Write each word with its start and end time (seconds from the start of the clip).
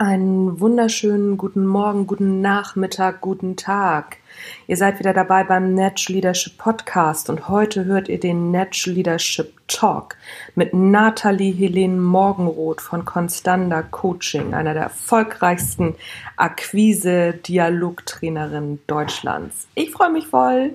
Einen 0.00 0.60
wunderschönen 0.60 1.36
guten 1.36 1.66
Morgen, 1.66 2.06
guten 2.06 2.40
Nachmittag, 2.40 3.20
guten 3.20 3.56
Tag. 3.56 4.18
Ihr 4.68 4.76
seid 4.76 5.00
wieder 5.00 5.12
dabei 5.12 5.42
beim 5.42 5.74
Natural 5.74 6.14
Leadership 6.14 6.56
Podcast 6.56 7.28
und 7.28 7.48
heute 7.48 7.84
hört 7.84 8.08
ihr 8.08 8.20
den 8.20 8.52
Natural 8.52 8.94
Leadership 8.94 9.54
Talk 9.66 10.14
mit 10.54 10.72
Nathalie 10.72 11.52
Helene 11.52 12.00
Morgenroth 12.00 12.80
von 12.80 13.04
Constanda 13.04 13.82
Coaching, 13.82 14.54
einer 14.54 14.72
der 14.72 14.84
erfolgreichsten 14.84 15.96
Akquise-Dialogtrainerinnen 16.36 18.78
Deutschlands. 18.86 19.66
Ich 19.74 19.90
freue 19.90 20.12
mich 20.12 20.28
voll. 20.28 20.74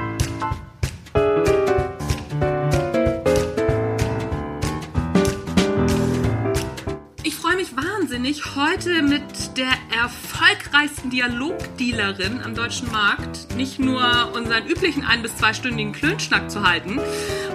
Wahnsinnig, 8.31 8.55
heute 8.55 9.01
mit 9.01 9.57
der 9.57 9.71
erfolgreichsten 9.95 11.09
Dialogdealerin 11.09 12.41
am 12.41 12.55
deutschen 12.55 12.89
Markt 12.91 13.53
nicht 13.55 13.79
nur 13.79 14.31
unseren 14.33 14.67
üblichen 14.67 15.03
ein- 15.03 15.21
bis 15.21 15.35
zweistündigen 15.37 15.91
Klönschnack 15.91 16.49
zu 16.49 16.63
halten 16.63 16.99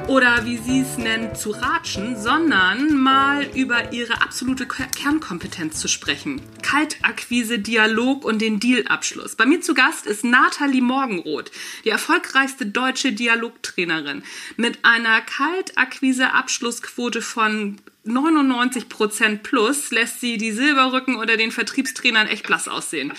oder 0.09 0.45
wie 0.45 0.59
sie 0.59 0.81
es 0.81 0.99
nennt, 0.99 1.39
zu 1.39 1.51
ratschen, 1.51 2.21
sondern 2.21 2.97
mal 2.97 3.45
über 3.55 3.93
ihre 3.93 4.23
absolute 4.23 4.67
Kernkompetenz 4.67 5.81
zu 5.81 5.89
sprechen. 5.89 6.41
Kaltakquise, 6.63 7.59
Dialog 7.59 8.25
und 8.25 8.41
den 8.41 8.61
Dealabschluss. 8.61 9.35
Bei 9.37 9.47
mir 9.47 9.61
zu 9.61 9.75
Gast 9.75 10.07
ist 10.07 10.25
Nathalie 10.25 10.83
Morgenroth, 10.83 11.51
die 11.85 11.91
erfolgreichste 11.91 12.67
deutsche 12.67 13.13
Dialogtrainerin 13.13 14.23
mit 14.57 14.85
einer 14.85 15.21
Kaltakquise-Abschlussquote 15.23 17.23
von 17.23 17.79
99% 18.07 19.39
plus 19.39 19.91
lässt 19.91 20.21
sie 20.21 20.39
die 20.39 20.53
Silberrücken 20.53 21.17
oder 21.17 21.37
den 21.37 21.51
Vertriebstrainern 21.51 22.29
echt 22.29 22.47
blass 22.47 22.69
aussehen. 22.69 23.13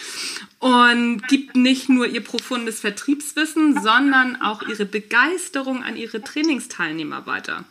Und 0.60 1.28
gibt 1.28 1.56
nicht 1.56 1.90
nur 1.90 2.08
ihr 2.08 2.24
profundes 2.24 2.80
Vertriebswissen, 2.80 3.82
sondern 3.82 4.42
auch 4.42 4.64
ihre 4.64 4.86
Begeisterung 4.86 5.84
an 5.84 5.96
ihre 5.96 6.22
Trainingsteilnehmer 6.22 7.28
weiter. 7.28 7.66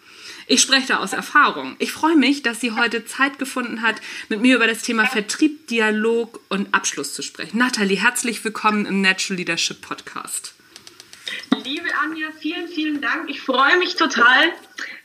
Ich 0.47 0.63
spreche 0.63 0.89
da 0.89 0.99
aus 0.99 1.13
Erfahrung. 1.13 1.75
Ich 1.81 1.91
freue 1.91 2.17
mich, 2.17 2.43
dass 2.43 2.61
sie 2.61 2.73
heute 2.73 3.05
Zeit 3.05 3.39
gefunden 3.39 3.83
hat, 3.83 3.97
mit 4.29 4.41
mir 4.41 4.57
über 4.57 4.69
das 4.69 4.83
Thema 4.83 5.07
Vertrieb, 5.07 5.67
Dialog 5.67 6.41
und 6.49 6.73
Abschluss 6.73 7.15
zu 7.15 7.23
sprechen. 7.23 7.59
Nathalie, 7.59 8.01
herzlich 8.01 8.45
willkommen 8.45 8.87
im 8.87 9.01
Natural 9.01 9.39
Leadership 9.39 9.81
Podcast. 9.81 10.55
Liebe 11.65 11.89
Anja, 12.01 12.29
vielen, 12.41 12.69
vielen 12.69 13.01
Dank. 13.01 13.29
Ich 13.29 13.41
freue 13.41 13.79
mich 13.79 13.97
total, 13.97 14.53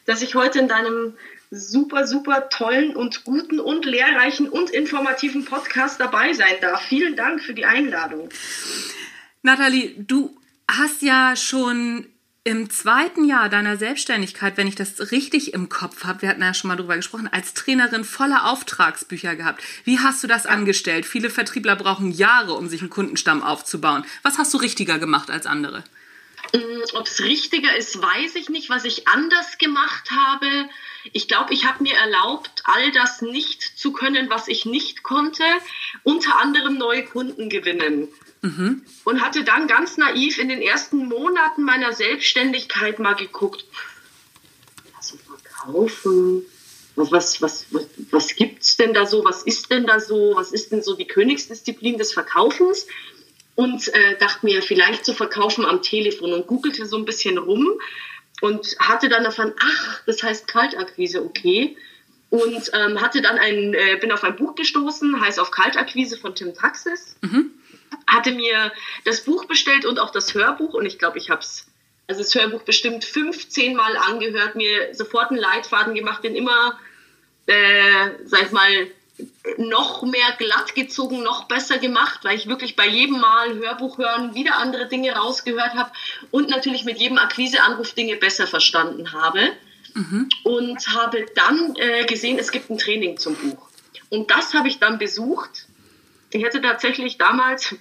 dass 0.06 0.22
ich 0.22 0.36
heute 0.36 0.59
in 0.59 0.68
deinem 0.68 1.14
super, 1.52 2.07
super 2.07 2.49
tollen 2.49 2.95
und 2.95 3.25
guten 3.25 3.59
und 3.59 3.85
lehrreichen 3.85 4.47
und 4.49 4.69
informativen 4.69 5.44
Podcast 5.45 5.99
dabei 5.99 6.33
sein 6.33 6.55
darf. 6.61 6.81
Vielen 6.83 7.16
Dank 7.17 7.44
für 7.44 7.53
die 7.53 7.66
Einladung. 7.66 8.30
Nathalie, 9.44 9.94
du 9.97 10.35
hast 10.69 11.01
ja 11.01 11.35
schon 11.35 12.06
im 12.44 12.69
zweiten 12.72 13.25
Jahr 13.25 13.50
deiner 13.50 13.78
Selbstständigkeit, 13.78 14.57
wenn 14.57 14.66
ich 14.66 14.75
das 14.75 15.11
richtig 15.11 15.53
im 15.53 15.69
Kopf 15.69 16.06
habe, 16.06 16.23
wir 16.23 16.29
hatten 16.29 16.41
ja 16.41 16.56
schon 16.56 16.69
mal 16.69 16.78
drüber 16.78 16.95
gesprochen, 16.95 17.29
als 17.31 17.53
Trainerin 17.53 18.03
voller 18.03 18.50
Auftragsbücher 18.50 19.35
gehabt. 19.35 19.61
Wie 19.84 20.00
hast 20.00 20.23
du 20.23 20.28
das 20.28 20.47
angestellt? 20.47 21.06
Viele 21.06 21.29
Vertriebler 21.29 21.75
brauchen 21.75 22.11
Jahre, 22.11 22.53
um 22.53 22.67
sich 22.67 22.81
einen 22.81 22.90
Kundenstamm 22.90 23.44
aufzubauen. 23.44 24.06
Was 24.23 24.40
hast 24.40 24.53
du 24.53 24.57
richtiger 24.57 24.97
gemacht 24.97 25.29
als 25.29 25.45
andere? 25.45 25.84
Mm, 26.53 26.81
Ob 26.94 27.06
es 27.06 27.19
richtiger 27.22 27.75
ist, 27.78 28.01
weiß 28.01 28.35
ich 28.35 28.50
nicht. 28.50 28.72
Was 28.72 28.85
ich 28.85 29.07
anders 29.07 29.59
gemacht 29.59 30.09
habe, 30.09 30.67
ich 31.13 31.28
glaube, 31.28 31.53
ich 31.53 31.66
habe 31.66 31.84
mir 31.84 31.95
erlaubt, 31.95 32.63
all 32.66 32.91
das 32.91 33.22
nicht 33.22 33.62
zu 33.62 33.91
können, 33.91 34.29
was 34.29 34.47
ich 34.47 34.66
nicht 34.66 35.03
konnte, 35.03 35.44
unter 36.03 36.39
anderem 36.39 36.78
neue 36.78 37.06
Kunden 37.06 37.50
gewinnen. 37.50 38.07
Mhm. 38.41 38.84
Und 39.03 39.22
hatte 39.22 39.44
dann 39.44 39.67
ganz 39.67 39.97
naiv 39.97 40.40
in 40.40 40.50
den 40.50 40.61
ersten 40.61 41.07
Monaten 41.07 41.63
meiner 41.63 41.94
Selbstständigkeit 41.94 43.00
mal 43.00 43.13
geguckt, 43.13 43.66
also 44.97 45.17
verkaufen, 45.17 46.44
was, 46.95 47.11
was, 47.11 47.41
was, 47.41 47.66
was, 47.72 47.88
was 48.11 48.35
gibt 48.35 48.63
es 48.63 48.78
denn 48.78 48.94
da 48.94 49.06
so, 49.06 49.23
was 49.23 49.44
ist 49.44 49.69
denn 49.72 49.85
da 49.85 50.00
so, 50.00 50.34
was 50.35 50.51
ist 50.51 50.72
denn 50.72 50.81
so 50.81 50.95
die 50.95 51.06
Königsdisziplin 51.07 51.97
des 51.97 52.13
Verkaufens? 52.13 52.88
Und 53.56 53.94
äh, 53.94 54.17
dachte 54.17 54.45
mir, 54.45 54.61
vielleicht 54.61 55.06
zu 55.06 55.13
verkaufen 55.13 55.66
am 55.66 55.81
Telefon 55.81 56.34
und 56.34 56.47
googelte 56.47 56.85
so 56.85 56.97
ein 56.97 57.06
bisschen 57.06 57.38
rum 57.38 57.79
und 58.41 58.75
hatte 58.79 59.07
dann 59.07 59.24
davon, 59.24 59.53
ach, 59.59 60.02
das 60.06 60.22
heißt 60.22 60.47
Kaltakquise, 60.47 61.24
okay. 61.24 61.78
Und 62.29 62.72
ähm, 62.74 63.00
hatte 63.02 63.22
dann 63.22 63.38
ein, 63.38 63.74
äh, 63.74 63.97
bin 64.00 64.12
auf 64.12 64.24
ein 64.24 64.35
Buch 64.35 64.56
gestoßen, 64.56 65.22
heißt 65.22 65.40
auf 65.40 65.52
Kaltakquise 65.52 66.18
von 66.18 66.34
Tim 66.34 66.53
Taxis. 66.53 67.16
Mhm. 67.22 67.52
Hatte 68.07 68.31
mir 68.31 68.72
das 69.06 69.22
Buch 69.22 69.46
bestellt 69.46 69.85
und 69.85 70.00
auch 70.00 70.12
das 70.12 70.34
Hörbuch 70.34 70.74
und 70.74 70.85
ich 70.85 70.97
glaube, 70.97 71.18
ich 71.18 71.29
habe 71.29 71.41
es, 71.41 71.68
also 72.07 72.22
das 72.22 72.34
Hörbuch 72.34 72.63
bestimmt 72.63 73.06
15 73.06 73.75
Mal 73.75 73.96
angehört, 73.96 74.56
mir 74.56 74.94
sofort 74.94 75.29
einen 75.29 75.40
Leitfaden 75.40 75.94
gemacht, 75.94 76.23
den 76.23 76.35
immer, 76.35 76.79
äh, 77.46 78.12
sag 78.25 78.44
ich 78.44 78.52
mal, 78.52 78.88
noch 79.58 80.04
mehr 80.04 80.36
glatt 80.38 80.76
gezogen, 80.76 81.24
noch 81.24 81.46
besser 81.46 81.78
gemacht, 81.78 82.20
weil 82.24 82.38
ich 82.38 82.48
wirklich 82.48 82.76
bei 82.76 82.88
jedem 82.88 83.20
Mal 83.20 83.56
Hörbuch 83.56 83.98
hören 83.98 84.34
wieder 84.36 84.58
andere 84.58 84.88
Dinge 84.88 85.14
rausgehört 85.14 85.74
habe 85.76 85.92
und 86.32 86.50
natürlich 86.50 86.86
mit 86.86 87.00
jedem 87.00 87.18
Akquiseanruf 87.18 87.94
Dinge 87.94 88.16
besser 88.16 88.48
verstanden 88.48 89.12
habe. 89.14 89.52
Mhm. 89.94 90.30
Und 90.44 90.88
habe 90.96 91.26
dann 91.36 91.76
äh, 91.76 92.06
gesehen, 92.06 92.40
es 92.40 92.52
gibt 92.52 92.70
ein 92.70 92.78
Training 92.78 93.18
zum 93.18 93.36
Buch. 93.36 93.68
Und 94.09 94.32
das 94.32 94.54
habe 94.54 94.70
ich 94.70 94.80
dann 94.80 94.98
besucht. 94.98 95.68
Ich 96.32 96.44
hätte 96.44 96.62
tatsächlich 96.62 97.18
damals 97.18 97.76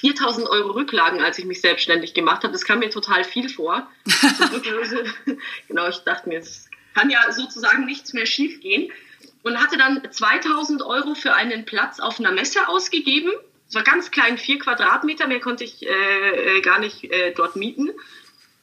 4000 0.00 0.48
Euro 0.48 0.70
Rücklagen, 0.70 1.22
als 1.22 1.38
ich 1.38 1.44
mich 1.44 1.60
selbstständig 1.60 2.14
gemacht 2.14 2.44
habe. 2.44 2.52
Das 2.52 2.64
kam 2.64 2.78
mir 2.78 2.88
total 2.88 3.24
viel 3.24 3.50
vor. 3.50 3.86
genau, 5.68 5.88
ich 5.88 5.98
dachte 5.98 6.28
mir, 6.30 6.38
es 6.38 6.68
kann 6.94 7.10
ja 7.10 7.30
sozusagen 7.30 7.84
nichts 7.84 8.12
mehr 8.14 8.26
schiefgehen 8.26 8.90
und 9.44 9.62
hatte 9.62 9.76
dann 9.76 10.02
2000 10.10 10.82
Euro 10.82 11.14
für 11.14 11.34
einen 11.34 11.64
Platz 11.64 12.00
auf 12.00 12.18
einer 12.18 12.32
Messe 12.32 12.66
ausgegeben. 12.66 13.30
Es 13.68 13.74
war 13.74 13.82
ganz 13.82 14.10
klein, 14.10 14.38
vier 14.38 14.58
Quadratmeter, 14.58 15.28
mehr 15.28 15.40
konnte 15.40 15.64
ich 15.64 15.86
äh, 15.86 16.58
äh, 16.58 16.60
gar 16.62 16.80
nicht 16.80 17.04
äh, 17.04 17.32
dort 17.32 17.54
mieten. 17.54 17.90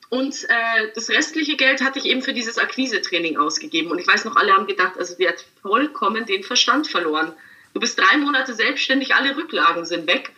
Und 0.10 0.44
äh, 0.50 0.92
das 0.94 1.10
restliche 1.10 1.56
Geld 1.56 1.82
hatte 1.82 2.00
ich 2.00 2.06
eben 2.06 2.22
für 2.22 2.34
dieses 2.34 2.58
Akquise-Training 2.58 3.38
ausgegeben. 3.38 3.92
Und 3.92 4.00
ich 4.00 4.08
weiß 4.08 4.26
noch, 4.26 4.36
alle 4.36 4.54
haben 4.54 4.68
gedacht, 4.68 4.98
also 4.98 5.16
die 5.16 5.28
hat 5.28 5.46
vollkommen 5.62 6.26
den 6.26 6.44
Verstand 6.44 6.88
verloren. 6.88 7.32
Du 7.74 7.80
bist 7.80 7.98
drei 7.98 8.18
Monate 8.18 8.54
selbstständig, 8.54 9.16
alle 9.16 9.38
Rücklagen 9.38 9.86
sind 9.86 10.08
weg. 10.08 10.32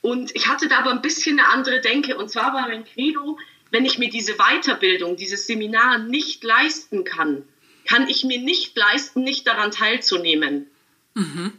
Und 0.00 0.34
ich 0.36 0.48
hatte 0.48 0.68
da 0.68 0.78
aber 0.78 0.92
ein 0.92 1.02
bisschen 1.02 1.38
eine 1.38 1.48
andere 1.48 1.80
Denke. 1.80 2.16
Und 2.16 2.30
zwar 2.30 2.54
war 2.54 2.68
mein 2.68 2.84
Credo, 2.84 3.38
wenn 3.72 3.84
ich 3.84 3.98
mir 3.98 4.08
diese 4.08 4.34
Weiterbildung, 4.34 5.16
dieses 5.16 5.46
Seminar 5.46 5.98
nicht 5.98 6.44
leisten 6.44 7.04
kann, 7.04 7.42
kann 7.86 8.08
ich 8.08 8.24
mir 8.24 8.40
nicht 8.40 8.76
leisten, 8.76 9.22
nicht 9.22 9.46
daran 9.46 9.70
teilzunehmen. 9.70 10.66
Mhm. 11.14 11.52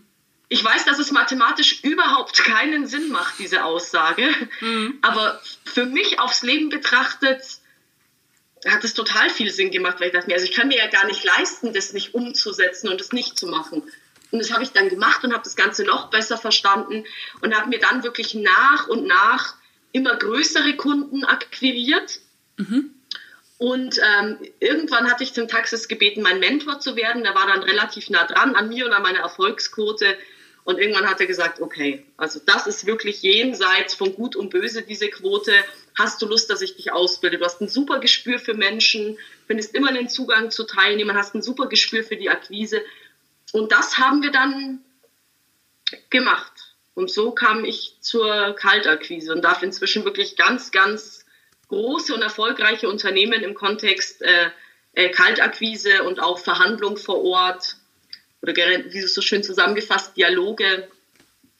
Ich 0.48 0.64
weiß, 0.64 0.86
dass 0.86 1.00
es 1.00 1.12
mathematisch 1.12 1.84
überhaupt 1.84 2.38
keinen 2.44 2.86
Sinn 2.86 3.10
macht, 3.10 3.40
diese 3.40 3.64
Aussage. 3.64 4.30
Mhm. 4.62 5.00
Aber 5.02 5.42
für 5.64 5.86
mich 5.86 6.20
aufs 6.20 6.44
Leben 6.44 6.70
betrachtet, 6.70 7.42
hat 8.66 8.84
es 8.84 8.94
total 8.94 9.30
viel 9.30 9.52
Sinn 9.52 9.72
gemacht, 9.72 10.00
weil 10.00 10.08
ich 10.08 10.14
dachte 10.14 10.28
mir, 10.28 10.36
also 10.36 10.46
ich 10.46 10.54
kann 10.54 10.68
mir 10.68 10.78
ja 10.78 10.88
gar 10.88 11.06
nicht 11.06 11.24
leisten, 11.24 11.74
das 11.74 11.94
nicht 11.94 12.14
umzusetzen 12.14 12.90
und 12.90 13.00
das 13.00 13.12
nicht 13.12 13.38
zu 13.38 13.48
machen. 13.48 13.84
Und 14.32 14.40
das 14.40 14.52
habe 14.52 14.64
ich 14.64 14.72
dann 14.72 14.90
gemacht 14.90 15.24
und 15.24 15.34
habe 15.34 15.44
das 15.44 15.56
Ganze 15.56 15.84
noch 15.84 16.10
besser 16.10 16.38
verstanden 16.38 17.06
und 17.42 17.56
habe 17.56 17.70
mir 17.70 17.80
dann 17.80 18.04
wirklich 18.04 18.34
nach 18.34 18.88
und 18.88 19.06
nach 19.06 19.56
immer 19.92 20.16
größere 20.16 20.76
Kunden 20.76 21.24
akquiriert. 21.24 22.20
Mhm. 22.58 22.92
Und 23.58 24.00
ähm, 24.00 24.38
irgendwann 24.60 25.10
hatte 25.10 25.24
ich 25.24 25.34
zum 25.34 25.48
Taxis 25.48 25.88
gebeten, 25.88 26.22
mein 26.22 26.40
Mentor 26.40 26.80
zu 26.80 26.96
werden. 26.96 27.24
Der 27.24 27.36
war 27.36 27.48
dann 27.48 27.64
relativ 27.64 28.10
nah 28.10 28.26
dran 28.26 28.56
an 28.56 28.68
mir 28.68 28.86
und 28.86 28.94
an 28.94 29.04
meiner 29.04 29.20
Erfolgsquote. 29.20 30.18
Und 30.66 30.80
irgendwann 30.80 31.08
hat 31.08 31.22
er 31.22 31.28
gesagt, 31.28 31.62
okay, 31.62 32.04
also 32.18 32.42
das 32.44 32.66
ist 32.66 32.88
wirklich 32.88 33.22
jenseits 33.22 33.94
von 33.94 34.14
Gut 34.16 34.36
und 34.36 34.50
Böse, 34.50 34.82
diese 34.82 35.10
Quote. 35.10 35.54
hast 35.98 36.22
du 36.22 36.26
Lust, 36.26 36.50
dass 36.50 36.62
ich 36.62 36.76
dich 36.76 36.92
ausbilde? 36.92 37.38
Du 37.38 37.46
hast 37.46 37.62
ein 37.62 37.70
super 37.70 38.00
Gespür 38.00 38.40
für 38.40 38.56
Menschen, 38.56 39.18
findest 39.48 39.76
immer 39.76 39.90
einen 39.90 40.10
Zugang 40.10 40.50
zu 40.50 40.64
Teilnehmern, 40.66 41.16
hast 41.16 41.36
ein 41.36 41.44
super 41.44 41.68
Gespür 41.68 42.04
für 42.04 42.18
die 42.18 42.30
Akquise. 42.30 42.82
Und 43.54 43.72
das 43.72 44.00
haben 44.00 44.24
wir 44.24 44.32
dann 44.32 44.84
gemacht. 46.10 46.52
Und 46.96 47.12
so 47.12 47.32
kam 47.32 47.64
ich 47.64 47.98
zur 48.02 48.54
Kaltakquise 48.56 49.34
und 49.34 49.44
darf 49.44 49.62
inzwischen 49.62 50.04
wirklich 50.04 50.36
ganz, 50.36 50.72
ganz 50.72 51.15
große 51.68 52.14
und 52.14 52.22
erfolgreiche 52.22 52.90
Unternehmen 52.90 53.42
im 53.44 53.54
Kontext 53.54 54.22
äh, 54.22 54.50
äh, 54.94 55.10
Kaltakquise 55.10 56.04
und 56.04 56.20
auch 56.20 56.40
Verhandlung 56.40 56.98
vor 56.98 57.24
Ort 57.24 57.76
oder 58.42 58.56
wie 58.56 59.00
es 59.00 59.14
so 59.14 59.22
schön 59.22 59.44
zusammengefasst, 59.44 60.16
Dialoge 60.16 60.88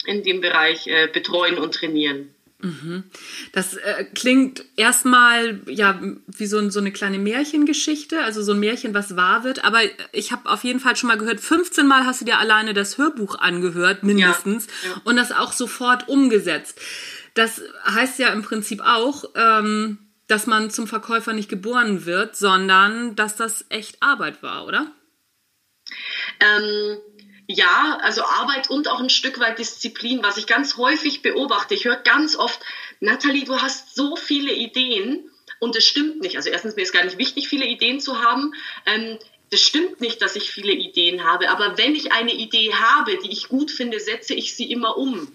in 0.06 0.24
dem 0.24 0.42
Bereich 0.42 0.88
äh, 0.88 1.08
betreuen 1.12 1.58
und 1.58 1.74
trainieren. 1.74 2.36
Mhm. 2.62 3.04
Das 3.52 3.76
äh, 3.76 4.06
klingt 4.16 4.64
erstmal 4.78 5.60
ja 5.68 6.00
wie 6.28 6.46
so, 6.46 6.70
so, 6.70 6.80
eine 6.80 6.92
kleine 6.92 7.20
Märchengeschichte, 7.20 8.22
also 8.22 8.42
so 8.42 8.54
ein 8.54 8.60
Märchen, 8.60 8.94
was 8.94 9.16
wahr 9.16 9.44
wird. 9.44 9.64
Aber 9.64 9.80
ich 10.14 10.32
habe 10.32 10.50
auf 10.50 10.64
jeden 10.64 10.80
Fall 10.80 10.96
schon 10.96 11.10
mal 11.10 11.18
gehört, 11.18 11.42
15 11.42 11.86
Mal 11.86 12.06
hast 12.06 12.22
du 12.22 12.26
dir 12.26 12.40
alleine 12.40 12.74
das 12.74 12.98
Hörbuch 12.98 13.38
angehört, 13.38 14.04
mindestens, 14.04 14.68
ja, 14.84 14.90
ja. 14.90 15.02
und 15.04 15.18
das 15.18 15.32
auch 15.32 15.52
sofort 15.52 16.08
umgesetzt. 16.08 16.80
Das 17.36 17.62
heißt 17.86 18.18
ja 18.20 18.30
im 18.30 18.42
Prinzip 18.42 18.82
auch, 18.82 19.26
ähm, 19.36 20.00
dass 20.28 20.48
man 20.48 20.72
zum 20.72 20.88
Verkäufer 20.88 21.34
nicht 21.34 21.50
geboren 21.50 22.06
wird, 22.06 22.36
sondern 22.36 23.16
dass 23.16 23.36
das 23.36 23.66
echt 23.70 24.02
Arbeit 24.02 24.42
war, 24.42 24.66
oder? 24.66 24.92
Ähm, 26.40 26.98
ja, 27.48 28.00
also 28.02 28.24
Arbeit 28.24 28.70
und 28.70 28.88
auch 28.88 29.00
ein 29.00 29.10
Stück 29.10 29.40
weit 29.40 29.60
Disziplin, 29.60 30.24
was 30.24 30.38
ich 30.38 30.48
ganz 30.48 30.78
häufig 30.78 31.22
beobachte. 31.22 31.76
Ich 31.76 31.86
höre 31.86 31.98
ganz 31.98 32.36
oft, 32.36 32.60
Nathalie, 33.02 33.46
du 33.46 33.62
hast 33.62 33.96
so 33.96 34.16
viele 34.16 34.54
Ideen 34.54 35.30
und 35.60 35.76
es 35.76 35.86
stimmt 35.86 36.22
nicht. 36.22 36.38
Also 36.38 36.50
erstens, 36.50 36.76
mir 36.76 36.82
ist 36.82 36.94
gar 36.94 37.04
nicht 37.04 37.20
wichtig, 37.20 37.48
viele 37.48 37.66
Ideen 37.66 38.00
zu 38.00 38.24
haben. 38.24 38.54
Ähm, 38.86 39.20
das 39.52 39.62
stimmt 39.62 40.02
nicht, 40.02 40.22
dass 40.22 40.36
ich 40.36 40.50
viele 40.50 40.74
Ideen 40.74 41.24
habe, 41.24 41.50
aber 41.50 41.78
wenn 41.78 41.96
ich 41.96 42.12
eine 42.12 42.34
Idee 42.34 42.74
habe, 42.74 43.18
die 43.18 43.32
ich 43.32 43.48
gut 43.48 43.70
finde, 43.70 44.00
setze 44.00 44.34
ich 44.34 44.56
sie 44.56 44.72
immer 44.72 44.98
um. 44.98 45.32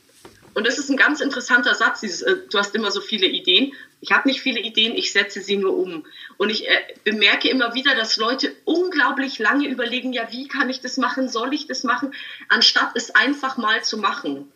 Und 0.54 0.66
das 0.66 0.78
ist 0.78 0.90
ein 0.90 0.96
ganz 0.96 1.20
interessanter 1.20 1.74
Satz, 1.74 2.00
dieses, 2.00 2.22
äh, 2.22 2.36
du 2.50 2.58
hast 2.58 2.74
immer 2.74 2.90
so 2.90 3.00
viele 3.00 3.26
Ideen. 3.26 3.72
Ich 4.00 4.12
habe 4.12 4.28
nicht 4.28 4.40
viele 4.40 4.60
Ideen, 4.60 4.94
ich 4.94 5.12
setze 5.12 5.40
sie 5.40 5.56
nur 5.56 5.76
um. 5.76 6.04
Und 6.38 6.50
ich 6.50 6.68
äh, 6.68 6.80
bemerke 7.04 7.48
immer 7.48 7.74
wieder, 7.74 7.94
dass 7.94 8.16
Leute 8.16 8.54
unglaublich 8.64 9.38
lange 9.38 9.68
überlegen, 9.68 10.12
ja, 10.12 10.32
wie 10.32 10.48
kann 10.48 10.70
ich 10.70 10.80
das 10.80 10.96
machen, 10.96 11.28
soll 11.28 11.54
ich 11.54 11.66
das 11.66 11.84
machen, 11.84 12.12
anstatt 12.48 12.92
es 12.94 13.14
einfach 13.14 13.56
mal 13.56 13.84
zu 13.84 13.98
machen. 13.98 14.50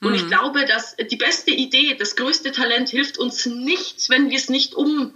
Und 0.00 0.10
mhm. 0.10 0.14
ich 0.14 0.26
glaube, 0.28 0.64
dass 0.64 0.96
die 0.96 1.16
beste 1.16 1.50
Idee, 1.50 1.94
das 1.98 2.16
größte 2.16 2.52
Talent 2.52 2.88
hilft 2.88 3.18
uns 3.18 3.44
nichts, 3.44 4.08
wenn 4.08 4.30
wir 4.30 4.38
es 4.38 4.48
nicht 4.48 4.74
um, 4.74 5.14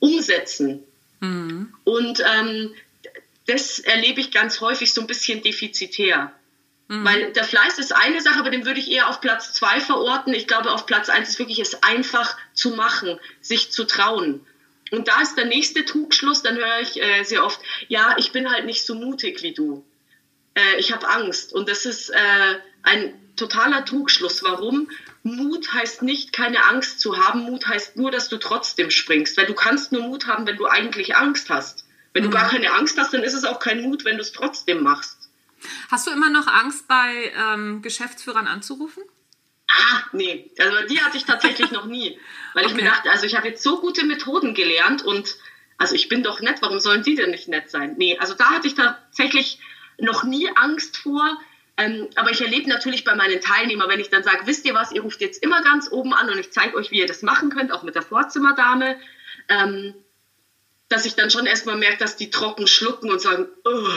umsetzen. 0.00 0.82
Mhm. 1.20 1.72
Und 1.84 2.22
ähm, 2.26 2.74
das 3.46 3.78
erlebe 3.78 4.20
ich 4.20 4.32
ganz 4.32 4.60
häufig 4.60 4.92
so 4.92 5.02
ein 5.02 5.06
bisschen 5.06 5.42
defizitär. 5.42 6.32
Mhm. 6.88 7.04
Weil 7.04 7.32
der 7.32 7.44
Fleiß 7.44 7.78
ist 7.78 7.94
eine 7.94 8.20
Sache, 8.20 8.38
aber 8.38 8.50
den 8.50 8.66
würde 8.66 8.80
ich 8.80 8.90
eher 8.90 9.08
auf 9.08 9.20
Platz 9.20 9.52
zwei 9.52 9.80
verorten. 9.80 10.34
Ich 10.34 10.46
glaube, 10.46 10.70
auf 10.70 10.86
Platz 10.86 11.08
eins 11.08 11.30
ist 11.30 11.38
wirklich 11.38 11.58
es 11.58 11.82
einfach 11.82 12.36
zu 12.52 12.70
machen, 12.70 13.18
sich 13.40 13.72
zu 13.72 13.84
trauen. 13.84 14.46
Und 14.90 15.08
da 15.08 15.20
ist 15.22 15.36
der 15.36 15.46
nächste 15.46 15.84
Trugschluss, 15.84 16.42
dann 16.42 16.56
höre 16.56 16.80
ich 16.80 17.02
äh, 17.02 17.24
sehr 17.24 17.44
oft, 17.44 17.58
ja, 17.88 18.16
ich 18.18 18.32
bin 18.32 18.50
halt 18.50 18.66
nicht 18.66 18.84
so 18.84 18.94
mutig 18.94 19.42
wie 19.42 19.52
du. 19.52 19.84
Äh, 20.54 20.78
ich 20.78 20.92
habe 20.92 21.08
Angst. 21.08 21.52
Und 21.52 21.68
das 21.68 21.86
ist 21.86 22.10
äh, 22.10 22.58
ein 22.82 23.14
totaler 23.36 23.84
Trugschluss. 23.84 24.42
Warum? 24.44 24.88
Mut 25.22 25.72
heißt 25.72 26.02
nicht, 26.02 26.32
keine 26.32 26.64
Angst 26.66 27.00
zu 27.00 27.16
haben. 27.16 27.40
Mut 27.40 27.66
heißt 27.66 27.96
nur, 27.96 28.10
dass 28.10 28.28
du 28.28 28.36
trotzdem 28.36 28.90
springst. 28.90 29.36
Weil 29.36 29.46
du 29.46 29.54
kannst 29.54 29.90
nur 29.90 30.02
Mut 30.02 30.26
haben, 30.26 30.46
wenn 30.46 30.56
du 30.56 30.66
eigentlich 30.66 31.16
Angst 31.16 31.48
hast. 31.48 31.86
Wenn 32.12 32.24
mhm. 32.24 32.30
du 32.30 32.36
gar 32.36 32.48
keine 32.48 32.72
Angst 32.72 32.98
hast, 32.98 33.14
dann 33.14 33.24
ist 33.24 33.34
es 33.34 33.44
auch 33.44 33.58
kein 33.58 33.82
Mut, 33.82 34.04
wenn 34.04 34.16
du 34.16 34.22
es 34.22 34.32
trotzdem 34.32 34.82
machst. 34.82 35.13
Hast 35.90 36.06
du 36.06 36.10
immer 36.10 36.30
noch 36.30 36.46
Angst, 36.46 36.88
bei 36.88 37.32
ähm, 37.36 37.82
Geschäftsführern 37.82 38.46
anzurufen? 38.46 39.02
Ah, 39.68 40.02
nee. 40.12 40.50
Also 40.58 40.86
die 40.88 41.00
hatte 41.00 41.16
ich 41.16 41.24
tatsächlich 41.24 41.70
noch 41.70 41.86
nie. 41.86 42.18
Weil 42.52 42.64
okay. 42.64 42.74
ich 42.74 42.82
mir 42.82 42.88
dachte, 42.88 43.10
also 43.10 43.26
ich 43.26 43.36
habe 43.36 43.48
jetzt 43.48 43.62
so 43.62 43.80
gute 43.80 44.04
Methoden 44.04 44.54
gelernt 44.54 45.02
und 45.02 45.36
also 45.78 45.94
ich 45.94 46.08
bin 46.08 46.22
doch 46.22 46.40
nett, 46.40 46.58
warum 46.60 46.80
sollen 46.80 47.02
die 47.02 47.14
denn 47.14 47.30
nicht 47.30 47.48
nett 47.48 47.70
sein? 47.70 47.94
Nee, 47.96 48.18
also 48.18 48.34
da 48.34 48.50
hatte 48.50 48.68
ich 48.68 48.74
tatsächlich 48.74 49.58
noch 49.98 50.24
nie 50.24 50.48
Angst 50.54 50.96
vor. 50.96 51.38
Ähm, 51.76 52.08
aber 52.14 52.30
ich 52.30 52.40
erlebe 52.40 52.68
natürlich 52.68 53.02
bei 53.02 53.16
meinen 53.16 53.40
Teilnehmern, 53.40 53.88
wenn 53.88 53.98
ich 53.98 54.10
dann 54.10 54.22
sage, 54.22 54.46
wisst 54.46 54.64
ihr 54.64 54.74
was, 54.74 54.92
ihr 54.92 55.02
ruft 55.02 55.20
jetzt 55.20 55.42
immer 55.42 55.60
ganz 55.62 55.90
oben 55.90 56.14
an 56.14 56.30
und 56.30 56.38
ich 56.38 56.52
zeige 56.52 56.76
euch, 56.76 56.92
wie 56.92 57.00
ihr 57.00 57.06
das 57.06 57.22
machen 57.22 57.50
könnt, 57.50 57.72
auch 57.72 57.82
mit 57.82 57.96
der 57.96 58.02
Vorzimmerdame, 58.02 58.96
ähm, 59.48 59.94
dass 60.88 61.04
ich 61.04 61.16
dann 61.16 61.30
schon 61.30 61.46
erstmal 61.46 61.76
merke, 61.76 61.98
dass 61.98 62.16
die 62.16 62.30
trocken 62.30 62.68
schlucken 62.68 63.10
und 63.10 63.20
sagen, 63.20 63.48
oh, 63.64 63.88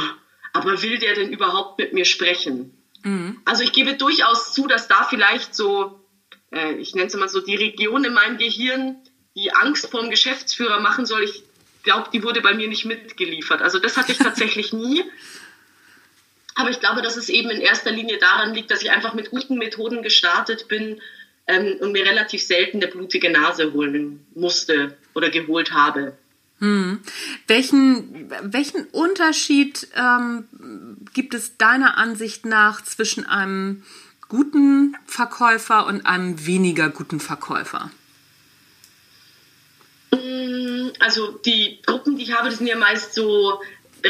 aber 0.57 0.81
will 0.81 1.00
der 1.00 1.15
denn 1.15 1.31
überhaupt 1.31 1.80
mit 1.80 1.94
mir 1.94 2.06
sprechen? 2.06 2.77
Mhm. 3.04 3.42
Also 3.45 3.63
ich 3.63 3.71
gebe 3.71 3.95
durchaus 3.95 4.54
zu, 4.54 4.68
dass 4.68 4.88
da 4.88 5.06
vielleicht 5.09 5.56
so, 5.56 6.00
äh, 6.51 6.74
ich 6.75 6.95
nenne 6.95 7.07
es 7.07 7.15
mal 7.15 7.30
so, 7.30 7.39
die 7.39 7.56
Region 7.56 8.04
in 8.04 8.13
meinem 8.13 8.38
Gehirn, 8.38 8.98
die 9.36 9.51
Angst 9.51 9.89
vor 9.89 10.01
dem 10.01 10.09
Geschäftsführer 10.09 10.80
machen 10.80 11.06
soll, 11.06 11.24
ich 11.24 11.44
glaube, 11.83 12.09
die 12.12 12.24
wurde 12.24 12.42
bei 12.42 12.54
mir 12.54 12.68
nicht 12.68 12.86
mitgeliefert. 12.86 13.62
Also 13.62 13.80
das 13.80 13.98
hatte 13.98 14.12
ich 14.12 14.18
tatsächlich 14.18 14.74
nie. 14.74 15.04
Aber 16.56 16.71
ich 16.71 16.80
glaube, 16.80 17.01
dass 17.03 17.18
es 17.18 17.30
eben 17.30 17.50
in 17.51 17.62
erster 17.62 17.92
Linie 17.92 18.18
daran 18.18 18.53
liegt, 18.53 18.71
dass 18.71 18.81
ich 18.81 18.89
einfach 18.89 19.13
mit 19.13 19.30
guten 19.30 19.57
Methoden 19.57 20.01
gestartet 20.01 20.68
bin 20.68 21.00
ähm, 21.45 21.77
und 21.80 21.92
mir 21.92 22.03
relativ 22.03 22.42
selten 22.42 22.77
eine 22.77 22.92
blutige 22.92 23.30
Nase 23.30 23.74
holen 23.74 24.25
musste 24.33 24.98
oder 25.13 25.30
geholt 25.30 25.71
habe. 25.71 26.18
Hm. 26.59 27.00
Welchen, 27.45 28.31
welchen 28.42 28.86
Unterschied 28.86 29.88
ähm, 29.95 30.45
gibt 31.13 31.33
es 31.36 31.57
deiner 31.57 31.98
Ansicht 31.98 32.45
nach 32.45 32.83
zwischen 32.83 33.25
einem 33.25 33.83
guten 34.27 34.95
Verkäufer 35.06 35.86
und 35.86 36.06
einem 36.06 36.45
weniger 36.45 36.89
guten 36.89 37.19
Verkäufer? 37.19 37.92
Mm, 40.12 40.89
also 41.00 41.31
die 41.45 41.80
Gruppen, 41.86 42.18
die 42.18 42.24
ich 42.24 42.33
habe, 42.33 42.50
die 42.50 42.56
sind 42.56 42.68
ja 42.68 42.77
meist 42.77 43.13
so 43.13 43.62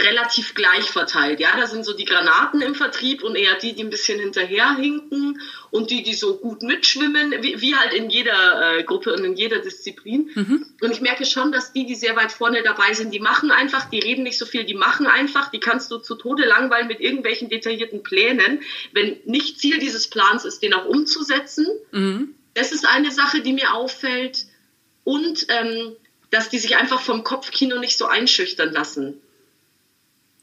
relativ 0.04 0.56
gleich 0.56 0.86
verteilt. 0.86 1.40
Ja, 1.40 1.58
da 1.58 1.68
sind 1.68 1.86
so 1.86 1.94
die 1.94 2.06
Granaten 2.06 2.62
im 2.62 2.76
Vertrieb 2.76 3.24
und 3.24 3.36
eher 3.36 3.56
die, 3.56 3.74
die 3.74 3.84
ein 3.84 3.90
bisschen 3.90 4.20
hinterherhinken 4.20 5.42
und 5.72 5.90
die, 5.92 6.04
die 6.04 6.14
so 6.14 6.38
gut 6.38 6.62
mitschwimmen, 6.62 7.34
wie, 7.42 7.62
wie 7.62 7.76
halt 7.76 7.94
in 7.94 8.10
jeder 8.10 8.78
äh, 8.78 8.84
Gruppe 8.84 9.14
und 9.14 9.24
in 9.24 9.36
jeder 9.36 9.60
Disziplin. 9.60 10.32
Mhm. 10.34 10.66
Und 10.82 10.92
ich 10.92 11.02
merke 11.02 11.26
schon, 11.26 11.52
dass 11.52 11.74
die, 11.74 11.86
die 11.86 11.96
sehr 11.96 12.16
weit 12.16 12.32
vorne 12.32 12.64
dabei 12.64 12.94
sind, 12.94 13.14
die 13.14 13.20
machen 13.20 13.52
einfach, 13.52 13.90
die 13.90 14.00
reden 14.00 14.24
nicht 14.24 14.38
so 14.38 14.46
viel, 14.46 14.64
die 14.64 14.76
machen 14.76 15.08
einfach, 15.08 15.52
die 15.52 15.60
kannst 15.60 15.92
du 15.92 15.98
zu 15.98 16.16
Tode 16.16 16.46
langweilen 16.46 16.88
mit 16.88 17.00
irgendwelchen 17.00 17.50
detaillierten 17.50 18.04
Plänen, 18.04 18.62
wenn 18.94 19.18
nicht 19.26 19.60
Ziel 19.60 19.80
dieses 19.80 20.10
Plans 20.10 20.46
ist, 20.46 20.62
den 20.62 20.74
auch 20.74 20.86
umzusetzen. 20.86 21.68
Mhm. 21.92 22.36
Das 22.54 22.72
ist 22.72 22.88
eine 22.88 23.12
Sache, 23.12 23.42
die 23.42 23.54
mir 23.54 23.74
auffällt. 23.74 24.46
Und 25.04 25.46
ähm, 25.50 25.96
dass 26.30 26.50
die 26.50 26.60
sich 26.60 26.76
einfach 26.76 27.02
vom 27.02 27.24
Kopfkino 27.24 27.80
nicht 27.80 27.98
so 27.98 28.06
einschüchtern 28.06 28.72
lassen. 28.74 29.22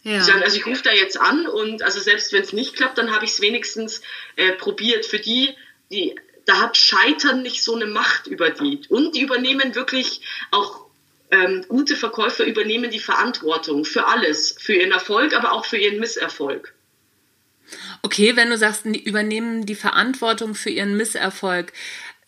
Ja. 0.04 0.22
sagen, 0.22 0.42
also 0.42 0.56
ich 0.56 0.66
rufe 0.66 0.82
da 0.82 0.92
jetzt 0.92 1.18
an 1.18 1.46
und 1.46 1.82
also 1.82 1.98
selbst 1.98 2.32
wenn 2.32 2.42
es 2.42 2.52
nicht 2.52 2.76
klappt, 2.76 2.98
dann 2.98 3.10
habe 3.10 3.24
ich 3.24 3.32
es 3.32 3.40
wenigstens 3.40 4.02
äh, 4.36 4.52
probiert. 4.52 5.06
Für 5.06 5.18
die, 5.18 5.54
die, 5.90 6.14
da 6.44 6.60
hat 6.60 6.76
Scheitern 6.76 7.42
nicht 7.42 7.64
so 7.64 7.74
eine 7.74 7.86
Macht 7.86 8.26
über 8.26 8.50
die. 8.50 8.82
Und 8.88 9.16
die 9.16 9.22
übernehmen 9.22 9.74
wirklich 9.74 10.20
auch 10.50 10.84
ähm, 11.30 11.64
gute 11.68 11.96
Verkäufer 11.96 12.44
übernehmen 12.44 12.90
die 12.90 13.00
Verantwortung 13.00 13.84
für 13.84 14.06
alles, 14.06 14.56
für 14.58 14.74
ihren 14.74 14.92
Erfolg, 14.92 15.34
aber 15.34 15.52
auch 15.52 15.64
für 15.64 15.78
ihren 15.78 15.98
Misserfolg. 15.98 16.74
Okay, 18.02 18.36
wenn 18.36 18.50
du 18.50 18.58
sagst, 18.58 18.84
die 18.84 19.02
übernehmen 19.02 19.66
die 19.66 19.74
Verantwortung 19.74 20.54
für 20.54 20.70
ihren 20.70 20.96
Misserfolg, 20.96 21.72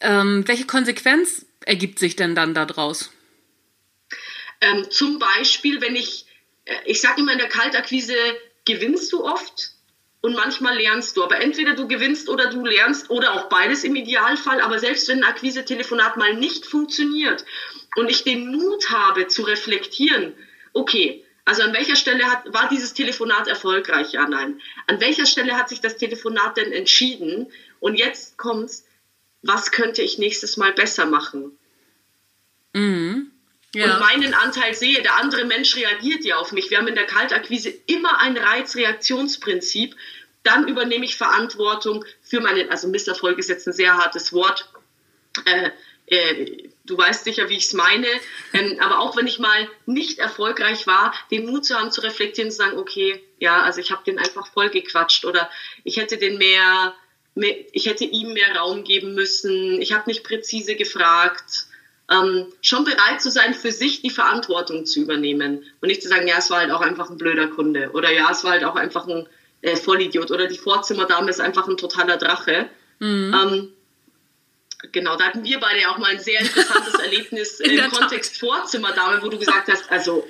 ähm, 0.01 0.45
welche 0.47 0.67
Konsequenz 0.67 1.47
ergibt 1.61 1.99
sich 1.99 2.17
denn 2.17 2.35
dann 2.35 2.55
daraus? 2.55 3.11
Ähm, 4.61 4.91
zum 4.91 5.19
Beispiel, 5.19 5.81
wenn 5.81 5.97
ich 5.97 6.26
ich 6.85 7.01
sage 7.01 7.21
immer 7.21 7.33
in 7.33 7.39
der 7.39 7.49
Kaltakquise, 7.49 8.15
gewinnst 8.65 9.13
du 9.13 9.25
oft 9.25 9.71
und 10.21 10.35
manchmal 10.35 10.77
lernst 10.77 11.17
du. 11.17 11.23
Aber 11.23 11.41
entweder 11.41 11.75
du 11.75 11.87
gewinnst 11.87 12.29
oder 12.29 12.51
du 12.51 12.65
lernst 12.65 13.11
oder 13.11 13.35
auch 13.35 13.49
beides 13.49 13.85
im 13.85 13.95
Idealfall. 13.95 14.61
Aber 14.61 14.79
selbst 14.79 15.09
wenn 15.09 15.23
ein 15.23 15.31
Akquise-Telefonat 15.31 16.17
mal 16.17 16.35
nicht 16.35 16.67
funktioniert 16.67 17.45
und 17.95 18.11
ich 18.11 18.25
den 18.25 18.51
Mut 18.51 18.91
habe 18.91 19.29
zu 19.29 19.43
reflektieren, 19.43 20.35
okay, 20.73 21.25
also 21.45 21.63
an 21.63 21.73
welcher 21.73 21.95
Stelle 21.95 22.25
hat, 22.25 22.53
war 22.53 22.69
dieses 22.69 22.93
Telefonat 22.93 23.47
erfolgreich? 23.47 24.13
Ja, 24.13 24.27
nein. 24.27 24.61
An 24.89 25.01
welcher 25.01 25.27
Stelle 25.27 25.57
hat 25.57 25.69
sich 25.69 25.81
das 25.81 25.97
Telefonat 25.97 26.57
denn 26.57 26.73
entschieden? 26.73 27.53
Und 27.79 27.95
jetzt 27.95 28.37
kommt's, 28.37 28.85
was 29.43 29.71
könnte 29.71 30.03
ich 30.03 30.19
nächstes 30.19 30.57
Mal 30.57 30.73
besser 30.73 31.07
machen? 31.07 31.57
Mhm 32.73 33.31
ja. 33.75 33.95
und 33.95 34.01
meinen 34.01 34.35
Anteil 34.35 34.75
sehe, 34.75 35.03
der 35.03 35.17
andere 35.17 35.45
Mensch 35.45 35.77
reagiert 35.77 36.25
ja 36.25 36.37
auf 36.37 36.53
mich. 36.53 36.71
Wir 36.71 36.79
haben 36.79 36.89
in 36.89 36.95
der 36.95 37.07
Kaltakquise 37.07 37.73
immer 37.87 38.21
ein 38.21 38.37
Reizreaktionsprinzip. 38.37 39.97
Dann 40.43 40.69
übernehme 40.69 41.05
ich 41.05 41.17
Verantwortung 41.17 42.05
für 42.23 42.41
meinen, 42.41 42.71
also 42.71 42.89
Misserfolg 42.89 43.39
ist 43.39 43.49
jetzt 43.49 43.67
ein 43.67 43.73
sehr 43.73 43.97
hartes 43.97 44.33
Wort. 44.33 44.71
Äh, 45.45 45.71
äh, 46.07 46.69
du 46.85 46.97
weißt 46.97 47.25
sicher, 47.25 47.49
wie 47.49 47.57
ich 47.57 47.67
es 47.67 47.73
meine. 47.73 48.07
Ähm, 48.53 48.79
aber 48.81 49.01
auch 49.01 49.17
wenn 49.17 49.27
ich 49.27 49.39
mal 49.39 49.69
nicht 49.87 50.19
erfolgreich 50.19 50.87
war, 50.87 51.13
den 51.31 51.47
Mut 51.47 51.65
zu 51.65 51.77
haben, 51.77 51.91
zu 51.91 52.01
reflektieren, 52.01 52.51
zu 52.51 52.59
sagen, 52.59 52.79
okay, 52.79 53.23
ja, 53.39 53.63
also 53.63 53.81
ich 53.81 53.91
habe 53.91 54.05
den 54.05 54.19
einfach 54.19 54.53
voll 54.53 54.71
gequatscht 54.71 55.25
oder 55.25 55.51
ich 55.85 55.97
hätte 55.97 56.17
den 56.17 56.39
mehr, 56.39 56.95
mehr 57.35 57.57
ich 57.73 57.87
hätte 57.87 58.05
ihm 58.05 58.33
mehr 58.33 58.57
Raum 58.57 58.85
geben 58.85 59.15
müssen, 59.15 59.81
ich 59.83 59.93
habe 59.93 60.09
nicht 60.09 60.25
präzise 60.25 60.77
gefragt. 60.77 61.66
Ähm, 62.09 62.47
schon 62.63 62.85
bereit 62.85 63.21
zu 63.21 63.31
sein, 63.31 63.53
für 63.53 63.73
sich 63.73 64.01
die 64.01 64.11
Verantwortung 64.11 64.87
zu 64.87 65.01
übernehmen 65.01 65.65
und 65.81 65.89
nicht 65.89 66.03
zu 66.03 66.09
sagen, 66.09 66.29
ja, 66.29 66.39
es 66.39 66.51
war 66.51 66.59
halt 66.59 66.71
auch 66.71 66.81
einfach 66.81 67.11
ein 67.11 67.19
blöder 67.19 67.49
Kunde 67.49 67.91
oder 67.95 68.13
ja, 68.13 68.31
es 68.31 68.45
war 68.45 68.53
halt 68.53 68.65
auch 68.65 68.77
einfach 68.77 69.09
ein 69.09 69.27
äh, 69.63 69.75
Vollidiot 69.75 70.31
oder 70.31 70.47
die 70.47 70.59
Vorzimmerdame 70.59 71.31
ist 71.31 71.41
einfach 71.41 71.67
ein 71.67 71.77
totaler 71.77 72.17
Drache. 72.17 72.69
Mhm. 73.01 73.35
Ähm, 73.35 73.73
genau, 74.93 75.17
da 75.17 75.25
hatten 75.25 75.45
wir 75.45 75.59
beide 75.59 75.89
auch 75.91 75.99
mal 75.99 76.13
ein 76.13 76.21
sehr 76.21 76.41
interessantes 76.41 76.95
Erlebnis 77.01 77.59
In 77.59 77.77
im 77.77 77.91
Kontext 77.91 78.39
Tat. 78.39 78.41
Vorzimmerdame, 78.41 79.23
wo 79.23 79.29
du 79.29 79.39
gesagt 79.39 79.69
hast, 79.69 79.91
also 79.91 80.25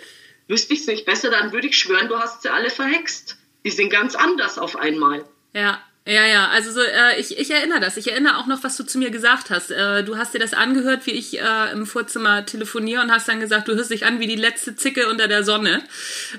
wüsste 0.48 0.72
ich 0.72 0.80
es 0.80 0.86
nicht 0.86 1.04
besser, 1.04 1.30
dann 1.30 1.52
würde 1.52 1.68
ich 1.68 1.78
schwören, 1.78 2.08
du 2.08 2.18
hast 2.18 2.42
sie 2.42 2.48
alle 2.48 2.70
verhext. 2.70 3.36
Die 3.64 3.70
sind 3.70 3.90
ganz 3.90 4.14
anders 4.14 4.58
auf 4.58 4.76
einmal. 4.76 5.24
Ja, 5.52 5.82
ja, 6.06 6.24
ja, 6.24 6.48
also 6.48 6.70
so, 6.70 6.80
äh, 6.80 7.18
ich, 7.18 7.36
ich 7.36 7.50
erinnere 7.50 7.80
das. 7.80 7.96
Ich 7.96 8.12
erinnere 8.12 8.38
auch 8.38 8.46
noch, 8.46 8.62
was 8.62 8.76
du 8.76 8.84
zu 8.84 8.96
mir 8.98 9.10
gesagt 9.10 9.50
hast. 9.50 9.72
Äh, 9.72 10.04
du 10.04 10.16
hast 10.16 10.34
dir 10.34 10.38
das 10.38 10.54
angehört, 10.54 11.04
wie 11.06 11.10
ich 11.10 11.40
äh, 11.40 11.72
im 11.72 11.84
Vorzimmer 11.84 12.46
telefoniere 12.46 13.02
und 13.02 13.10
hast 13.10 13.28
dann 13.28 13.40
gesagt, 13.40 13.66
du 13.66 13.74
hörst 13.74 13.90
dich 13.90 14.06
an 14.06 14.20
wie 14.20 14.28
die 14.28 14.36
letzte 14.36 14.76
Zicke 14.76 15.08
unter 15.08 15.26
der 15.26 15.42
Sonne. 15.42 15.82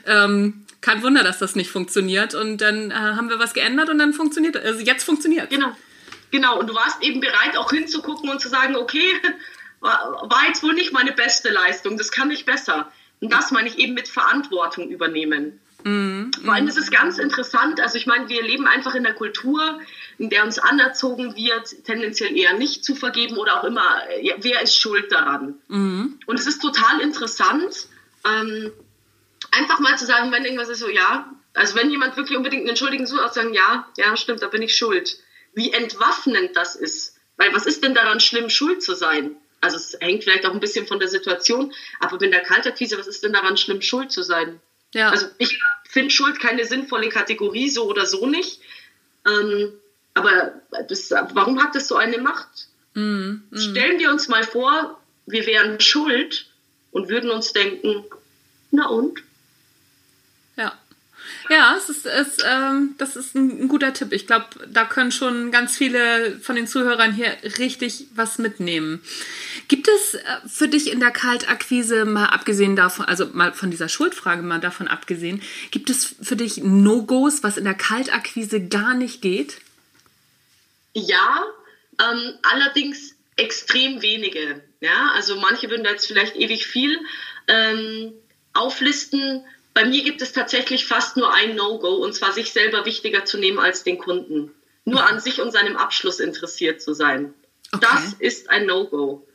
Ähm, 0.06 0.66
kein 0.80 1.04
Wunder, 1.04 1.22
dass 1.22 1.40
das 1.40 1.56
nicht 1.56 1.70
funktioniert. 1.70 2.34
Und 2.34 2.60
dann 2.60 2.92
äh, 2.92 2.94
haben 2.94 3.30
wir 3.30 3.40
was 3.40 3.54
geändert 3.54 3.90
und 3.90 4.00
dann 4.00 4.14
funktioniert 4.14 4.56
Also 4.56 4.80
jetzt 4.80 5.04
funktioniert. 5.04 5.50
Genau. 5.50 5.76
Genau. 6.32 6.60
Und 6.60 6.68
du 6.70 6.74
warst 6.74 7.04
eben 7.04 7.20
bereit, 7.20 7.58
auch 7.58 7.72
hinzugucken 7.72 8.30
und 8.30 8.40
zu 8.40 8.48
sagen, 8.48 8.78
okay, 8.78 9.20
war 9.82 10.48
jetzt 10.48 10.64
wohl 10.64 10.76
nicht 10.76 10.94
meine 10.94 11.12
beste 11.12 11.50
Leistung, 11.50 11.98
das 11.98 12.12
kann 12.12 12.32
ich 12.32 12.46
besser. 12.46 12.90
Und 13.20 13.34
das 13.34 13.52
meine 13.52 13.68
ich 13.68 13.78
eben 13.80 13.94
mit 13.94 14.08
Verantwortung 14.08 14.90
übernehmen. 14.90 15.60
Mhm. 15.84 16.32
Vor 16.44 16.54
allem 16.54 16.68
ist 16.68 16.78
es 16.78 16.92
ganz 16.92 17.18
interessant, 17.18 17.80
also 17.80 17.98
ich 17.98 18.08
meine, 18.08 18.28
wir 18.30 18.42
leben 18.42 18.68
einfach 18.68 18.96
in 18.96 19.06
einer 19.06 19.16
Kultur, 19.16 19.80
in 20.18 20.30
der 20.30 20.44
uns 20.44 20.60
anerzogen 20.60 21.36
wird, 21.36 21.84
tendenziell 21.86 22.36
eher 22.36 22.54
nicht 22.54 22.84
zu 22.84 22.96
vergeben 22.96 23.38
oder 23.38 23.60
auch 23.60 23.64
immer, 23.64 24.02
wer 24.40 24.62
ist 24.62 24.80
schuld 24.80 25.12
daran. 25.12 25.56
Mhm. 25.68 26.20
Und 26.26 26.40
es 26.40 26.48
ist 26.48 26.62
total 26.62 27.02
interessant, 27.02 27.88
ähm, 28.26 28.72
einfach 29.52 29.80
mal 29.80 29.98
zu 29.98 30.06
sagen, 30.06 30.32
wenn 30.32 30.46
irgendwas 30.46 30.70
ist 30.70 30.80
so, 30.80 30.90
ja, 30.90 31.32
also 31.54 31.76
wenn 31.76 31.90
jemand 31.90 32.18
wirklich 32.18 32.38
unbedingt 32.38 32.68
einen 32.68 32.78
Schuldigen 32.78 33.08
sucht, 33.08 33.22
auch 33.22 33.34
sagen, 33.34 33.54
ja, 33.54 33.88
ja, 33.98 34.16
stimmt, 34.18 34.42
da 34.42 34.48
bin 34.48 34.62
ich 34.62 34.76
schuld. 34.76 35.18
Wie 35.54 35.72
entwaffnend 35.72 36.56
das 36.56 36.76
ist. 36.76 37.16
Weil 37.38 37.54
was 37.54 37.66
ist 37.66 37.84
denn 37.84 37.94
daran 37.94 38.20
schlimm, 38.20 38.50
schuld 38.50 38.84
zu 38.84 38.96
sein? 38.96 39.38
Also 39.62 39.78
es 39.78 39.98
hängt 40.00 40.24
vielleicht 40.24 40.46
auch 40.46 40.54
ein 40.54 40.60
bisschen 40.60 40.86
von 40.86 41.00
der 41.00 41.08
Situation, 41.08 41.74
aber 42.00 42.22
in 42.22 42.32
der 42.32 42.42
Kalterkrise, 42.42 42.98
was 42.98 43.08
ist 43.08 43.24
denn 43.24 43.34
daran 43.34 43.58
schlimm, 43.58 43.82
schuld 43.82 44.12
zu 44.12 44.22
sein? 44.22 44.60
Ja. 44.98 45.12
Also 45.12 45.28
ich 45.38 45.60
finde 45.88 46.10
Schuld 46.10 46.40
keine 46.40 46.66
sinnvolle 46.66 47.10
Kategorie, 47.10 47.70
so 47.70 47.88
oder 47.88 48.08
so 48.08 48.26
nicht. 48.26 48.62
Ähm, 49.28 49.74
aber 50.16 50.54
das, 50.90 51.12
warum 51.12 51.62
hat 51.62 51.76
das 51.76 51.88
so 51.88 51.98
eine 51.98 52.18
Macht? 52.18 52.68
Mm, 52.96 53.44
mm. 53.52 53.58
Stellen 53.58 54.00
wir 54.00 54.10
uns 54.10 54.28
mal 54.28 54.44
vor, 54.44 55.00
wir 55.28 55.46
wären 55.46 55.80
schuld 55.80 56.50
und 56.90 57.10
würden 57.10 57.30
uns 57.30 57.54
denken, 57.54 58.06
na 58.72 58.88
und? 58.88 59.22
Ja, 61.50 61.76
es 61.78 61.90
ist, 61.90 62.06
es, 62.06 62.38
ähm, 62.46 62.96
das 62.98 63.16
ist 63.16 63.36
ein, 63.36 63.64
ein 63.64 63.68
guter 63.68 63.94
Tipp. 63.94 64.12
Ich 64.12 64.28
glaube, 64.28 64.48
da 64.68 64.84
können 64.86 65.12
schon 65.12 65.52
ganz 65.52 65.78
viele 65.78 66.38
von 66.40 66.56
den 66.56 66.68
Zuhörern 66.68 67.14
hier 67.14 67.36
richtig 67.58 68.08
was 68.16 68.38
mitnehmen. 68.38 69.02
Gibt 69.68 69.88
es 69.88 70.16
äh, 70.16 70.24
für 70.46 70.68
dich 70.68 70.92
in 70.92 71.00
der 71.00 71.12
Kaltakquise, 71.12 72.06
mal 72.06 72.26
abgesehen 72.26 72.76
davon, 72.76 73.06
also 73.06 73.28
mal 73.28 73.54
von 73.54 73.72
dieser 73.72 73.88
Schuldfrage 73.88 74.42
mal 74.42 74.60
davon 74.60 74.88
abgesehen, 74.88 75.42
gibt 75.72 75.90
es 75.90 76.16
für 76.22 76.36
dich 76.36 76.58
No-Gos, 76.58 77.44
was 77.44 77.58
in 77.58 77.64
der 77.64 77.76
Kaltakquise 77.76 78.62
gar 78.62 78.94
nicht 78.94 79.22
geht? 79.22 79.62
Ja, 80.94 81.44
ähm, 82.02 82.34
allerdings 82.44 83.16
extrem 83.38 84.02
wenige. 84.02 84.62
Ja, 84.82 85.12
also 85.16 85.40
manche 85.40 85.70
würden 85.70 85.84
da 85.84 85.92
jetzt 85.92 86.08
vielleicht 86.08 86.36
ewig 86.36 86.66
viel 86.66 87.00
ähm, 87.48 88.14
auflisten 88.54 89.44
bei 89.78 89.86
mir 89.86 90.04
gibt 90.04 90.24
es 90.24 90.32
tatsächlich 90.34 90.88
fast 90.88 91.18
nur 91.18 91.32
ein 91.32 91.56
No-Go, 91.56 91.98
und 91.98 92.14
zwar 92.14 92.32
sich 92.32 92.52
selber 92.52 92.86
wichtiger 92.86 93.26
zu 93.26 93.38
nehmen 93.38 93.60
als 93.60 93.84
den 93.84 94.00
Kunden. 94.00 94.52
Nur 94.86 95.08
an 95.08 95.20
sich 95.20 95.40
und 95.40 95.52
seinem 95.52 95.78
Abschluss 95.78 96.20
interessiert 96.20 96.82
zu 96.82 96.94
sein. 96.96 97.36
Okay. 97.72 97.86
Das 97.88 98.14
ist 98.18 98.50
ein 98.50 98.66
No-Go. 98.66 99.28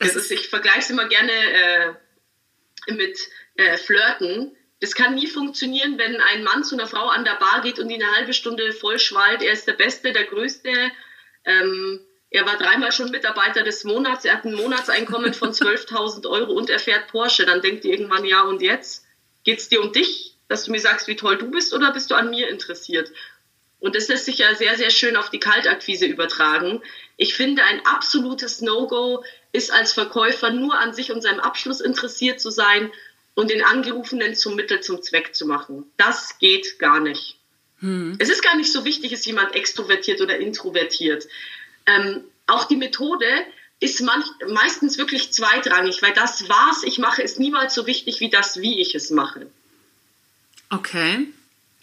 ich 0.00 0.48
vergleiche 0.48 0.78
es 0.78 0.88
immer 0.88 1.08
gerne 1.08 1.30
äh, 1.30 2.92
mit 2.94 3.18
äh, 3.56 3.76
Flirten. 3.76 4.56
Das 4.80 4.94
kann 4.94 5.14
nie 5.14 5.26
funktionieren, 5.26 5.98
wenn 5.98 6.18
ein 6.22 6.42
Mann 6.42 6.64
zu 6.64 6.74
einer 6.74 6.86
Frau 6.86 7.08
an 7.08 7.26
der 7.26 7.34
Bar 7.34 7.60
geht 7.60 7.78
und 7.78 7.88
die 7.90 8.02
eine 8.02 8.16
halbe 8.16 8.32
Stunde 8.32 8.72
vollschwallt. 8.72 9.42
Er 9.42 9.52
ist 9.52 9.66
der 9.66 9.74
Beste, 9.74 10.14
der 10.14 10.24
Größte. 10.24 10.70
Ähm, 11.44 12.00
er 12.30 12.46
war 12.46 12.56
dreimal 12.56 12.92
schon 12.92 13.10
Mitarbeiter 13.10 13.62
des 13.62 13.84
Monats. 13.84 14.24
Er 14.24 14.38
hat 14.38 14.46
ein 14.46 14.54
Monatseinkommen 14.54 15.34
von 15.34 15.50
12.000 15.52 16.26
Euro 16.26 16.54
und 16.54 16.70
er 16.70 16.78
fährt 16.78 17.08
Porsche. 17.08 17.44
Dann 17.44 17.60
denkt 17.60 17.84
ihr 17.84 17.92
irgendwann, 17.92 18.24
ja, 18.24 18.40
und 18.40 18.62
jetzt? 18.62 19.04
Geht 19.48 19.60
es 19.60 19.70
dir 19.70 19.80
um 19.80 19.92
dich, 19.94 20.34
dass 20.48 20.64
du 20.64 20.72
mir 20.72 20.78
sagst, 20.78 21.08
wie 21.08 21.16
toll 21.16 21.38
du 21.38 21.50
bist, 21.50 21.72
oder 21.72 21.90
bist 21.90 22.10
du 22.10 22.14
an 22.14 22.28
mir 22.28 22.50
interessiert? 22.50 23.10
Und 23.80 23.94
das 23.94 24.06
lässt 24.08 24.26
sich 24.26 24.36
ja 24.36 24.54
sehr, 24.54 24.76
sehr 24.76 24.90
schön 24.90 25.16
auf 25.16 25.30
die 25.30 25.40
Kaltakquise 25.40 26.04
übertragen. 26.04 26.82
Ich 27.16 27.32
finde, 27.32 27.64
ein 27.64 27.80
absolutes 27.86 28.60
No-Go 28.60 29.24
ist 29.52 29.72
als 29.72 29.94
Verkäufer 29.94 30.50
nur 30.50 30.78
an 30.78 30.92
sich 30.92 31.12
und 31.12 31.22
seinem 31.22 31.40
Abschluss 31.40 31.80
interessiert 31.80 32.42
zu 32.42 32.50
sein 32.50 32.92
und 33.36 33.50
den 33.50 33.64
Angerufenen 33.64 34.34
zum 34.34 34.54
Mittel 34.54 34.82
zum 34.82 35.00
Zweck 35.00 35.34
zu 35.34 35.46
machen. 35.46 35.90
Das 35.96 36.38
geht 36.38 36.78
gar 36.78 37.00
nicht. 37.00 37.38
Hm. 37.78 38.16
Es 38.18 38.28
ist 38.28 38.42
gar 38.42 38.54
nicht 38.54 38.70
so 38.70 38.84
wichtig, 38.84 39.12
ist 39.12 39.24
jemand 39.24 39.54
extrovertiert 39.54 40.20
oder 40.20 40.38
introvertiert. 40.38 41.26
Ähm, 41.86 42.22
auch 42.46 42.66
die 42.66 42.76
Methode 42.76 43.24
ist 43.80 44.00
manch, 44.02 44.26
meistens 44.48 44.98
wirklich 44.98 45.32
zweitrangig, 45.32 46.02
weil 46.02 46.12
das, 46.12 46.48
was 46.48 46.82
ich 46.82 46.98
mache, 46.98 47.22
ist 47.22 47.38
niemals 47.38 47.74
so 47.74 47.86
wichtig 47.86 48.20
wie 48.20 48.30
das, 48.30 48.60
wie 48.60 48.80
ich 48.80 48.94
es 48.94 49.10
mache. 49.10 49.46
Okay. 50.70 51.28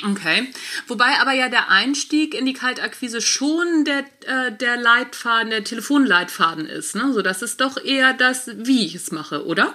Okay. 0.04 0.52
Wobei 0.88 1.20
aber 1.22 1.32
ja 1.32 1.48
der 1.48 1.70
Einstieg 1.70 2.34
in 2.34 2.46
die 2.46 2.54
Kaltakquise 2.54 3.22
schon 3.22 3.86
der, 3.86 4.06
äh, 4.26 4.52
der 4.52 4.76
Leitfaden, 4.76 5.52
der 5.52 5.64
Telefonleitfaden 5.64 6.66
ist. 6.66 6.96
Ne? 6.96 7.14
So, 7.14 7.22
das 7.22 7.42
ist 7.42 7.62
doch 7.62 7.78
eher 7.78 8.14
das, 8.14 8.50
wie 8.54 8.86
ich 8.86 8.96
es 8.96 9.12
mache, 9.12 9.46
oder? 9.46 9.74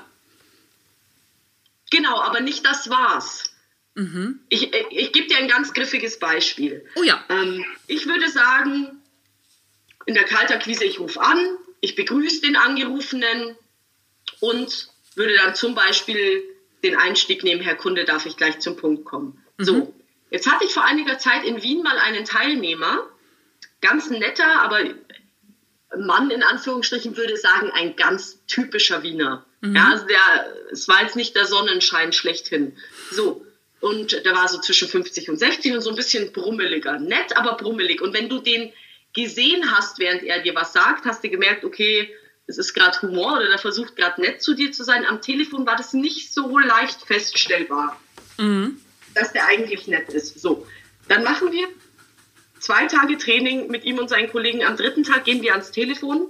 Genau, 1.90 2.20
aber 2.20 2.40
nicht 2.40 2.66
das 2.66 2.90
war's. 2.90 3.44
Mhm. 3.94 4.40
Ich, 4.50 4.74
ich, 4.74 4.86
ich 4.90 5.12
gebe 5.12 5.26
dir 5.26 5.38
ein 5.38 5.48
ganz 5.48 5.72
griffiges 5.72 6.18
Beispiel. 6.18 6.86
Oh 6.96 7.02
ja. 7.02 7.24
Ähm, 7.30 7.64
ich 7.86 8.06
würde 8.06 8.30
sagen, 8.30 9.00
in 10.04 10.14
der 10.14 10.24
Kaltakquise, 10.24 10.84
ich 10.84 11.00
rufe 11.00 11.20
an, 11.20 11.56
ich 11.80 11.96
begrüße 11.96 12.42
den 12.42 12.56
Angerufenen 12.56 13.56
und 14.40 14.88
würde 15.14 15.36
dann 15.36 15.54
zum 15.54 15.74
Beispiel 15.74 16.42
den 16.82 16.96
Einstieg 16.96 17.42
nehmen, 17.44 17.60
Herr 17.60 17.76
Kunde, 17.76 18.04
darf 18.04 18.26
ich 18.26 18.36
gleich 18.36 18.58
zum 18.60 18.76
Punkt 18.76 19.04
kommen. 19.04 19.42
Mhm. 19.58 19.64
So, 19.64 19.94
jetzt 20.30 20.50
hatte 20.50 20.64
ich 20.64 20.72
vor 20.72 20.84
einiger 20.84 21.18
Zeit 21.18 21.44
in 21.44 21.62
Wien 21.62 21.82
mal 21.82 21.98
einen 21.98 22.24
Teilnehmer, 22.24 23.06
ganz 23.80 24.10
netter, 24.10 24.62
aber 24.62 24.80
Mann 25.98 26.30
in 26.30 26.42
Anführungsstrichen 26.42 27.16
würde 27.16 27.36
sagen, 27.36 27.70
ein 27.72 27.96
ganz 27.96 28.44
typischer 28.46 29.02
Wiener. 29.02 29.44
Mhm. 29.60 29.76
Ja, 29.76 29.90
also 29.90 30.06
der, 30.06 30.54
es 30.70 30.88
war 30.88 31.02
jetzt 31.02 31.16
nicht 31.16 31.34
der 31.34 31.46
Sonnenschein 31.46 32.12
schlechthin. 32.12 32.76
So. 33.10 33.44
Und 33.80 34.12
der 34.12 34.34
war 34.34 34.46
so 34.46 34.60
zwischen 34.60 34.88
50 34.88 35.30
und 35.30 35.38
60 35.38 35.72
und 35.72 35.80
so 35.80 35.90
ein 35.90 35.96
bisschen 35.96 36.32
brummeliger. 36.32 36.98
Nett, 36.98 37.36
aber 37.36 37.56
brummelig. 37.56 38.02
Und 38.02 38.12
wenn 38.12 38.28
du 38.28 38.38
den 38.38 38.72
gesehen 39.12 39.70
hast, 39.70 39.98
während 39.98 40.22
er 40.22 40.40
dir 40.40 40.54
was 40.54 40.72
sagt, 40.72 41.04
hast 41.04 41.24
du 41.24 41.28
gemerkt, 41.28 41.64
okay, 41.64 42.14
es 42.46 42.58
ist 42.58 42.74
gerade 42.74 43.00
Humor 43.02 43.36
oder 43.36 43.48
der 43.48 43.58
versucht 43.58 43.96
gerade 43.96 44.20
nett 44.20 44.42
zu 44.42 44.54
dir 44.54 44.72
zu 44.72 44.84
sein. 44.84 45.06
Am 45.06 45.22
Telefon 45.22 45.66
war 45.66 45.76
das 45.76 45.92
nicht 45.92 46.32
so 46.32 46.58
leicht 46.58 47.02
feststellbar, 47.02 48.00
mhm. 48.38 48.80
dass 49.14 49.32
der 49.32 49.46
eigentlich 49.46 49.86
nett 49.86 50.08
ist. 50.10 50.38
So, 50.38 50.66
dann 51.08 51.22
machen 51.22 51.52
wir 51.52 51.68
zwei 52.58 52.86
Tage 52.86 53.18
Training 53.18 53.68
mit 53.68 53.84
ihm 53.84 53.98
und 53.98 54.08
seinen 54.08 54.30
Kollegen. 54.30 54.64
Am 54.64 54.76
dritten 54.76 55.04
Tag 55.04 55.24
gehen 55.24 55.42
wir 55.42 55.52
ans 55.52 55.70
Telefon 55.70 56.26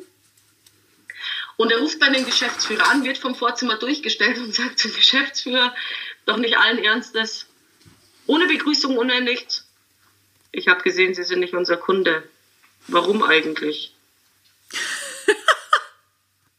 und 1.56 1.70
er 1.70 1.78
ruft 1.78 2.00
bei 2.00 2.08
dem 2.08 2.24
Geschäftsführer 2.24 2.88
an, 2.88 3.04
wird 3.04 3.18
vom 3.18 3.34
Vorzimmer 3.34 3.76
durchgestellt 3.76 4.38
und 4.38 4.54
sagt 4.54 4.78
zum 4.78 4.94
Geschäftsführer, 4.94 5.74
doch 6.24 6.38
nicht 6.38 6.56
allen 6.56 6.78
Ernstes, 6.78 7.46
ohne 8.26 8.46
Begrüßung, 8.46 8.96
ohne 8.96 9.20
nichts. 9.20 9.66
Ich 10.52 10.68
habe 10.68 10.82
gesehen, 10.82 11.14
Sie 11.14 11.22
sind 11.22 11.40
nicht 11.40 11.54
unser 11.54 11.76
Kunde. 11.76 12.22
Warum 12.90 13.22
eigentlich? 13.22 13.94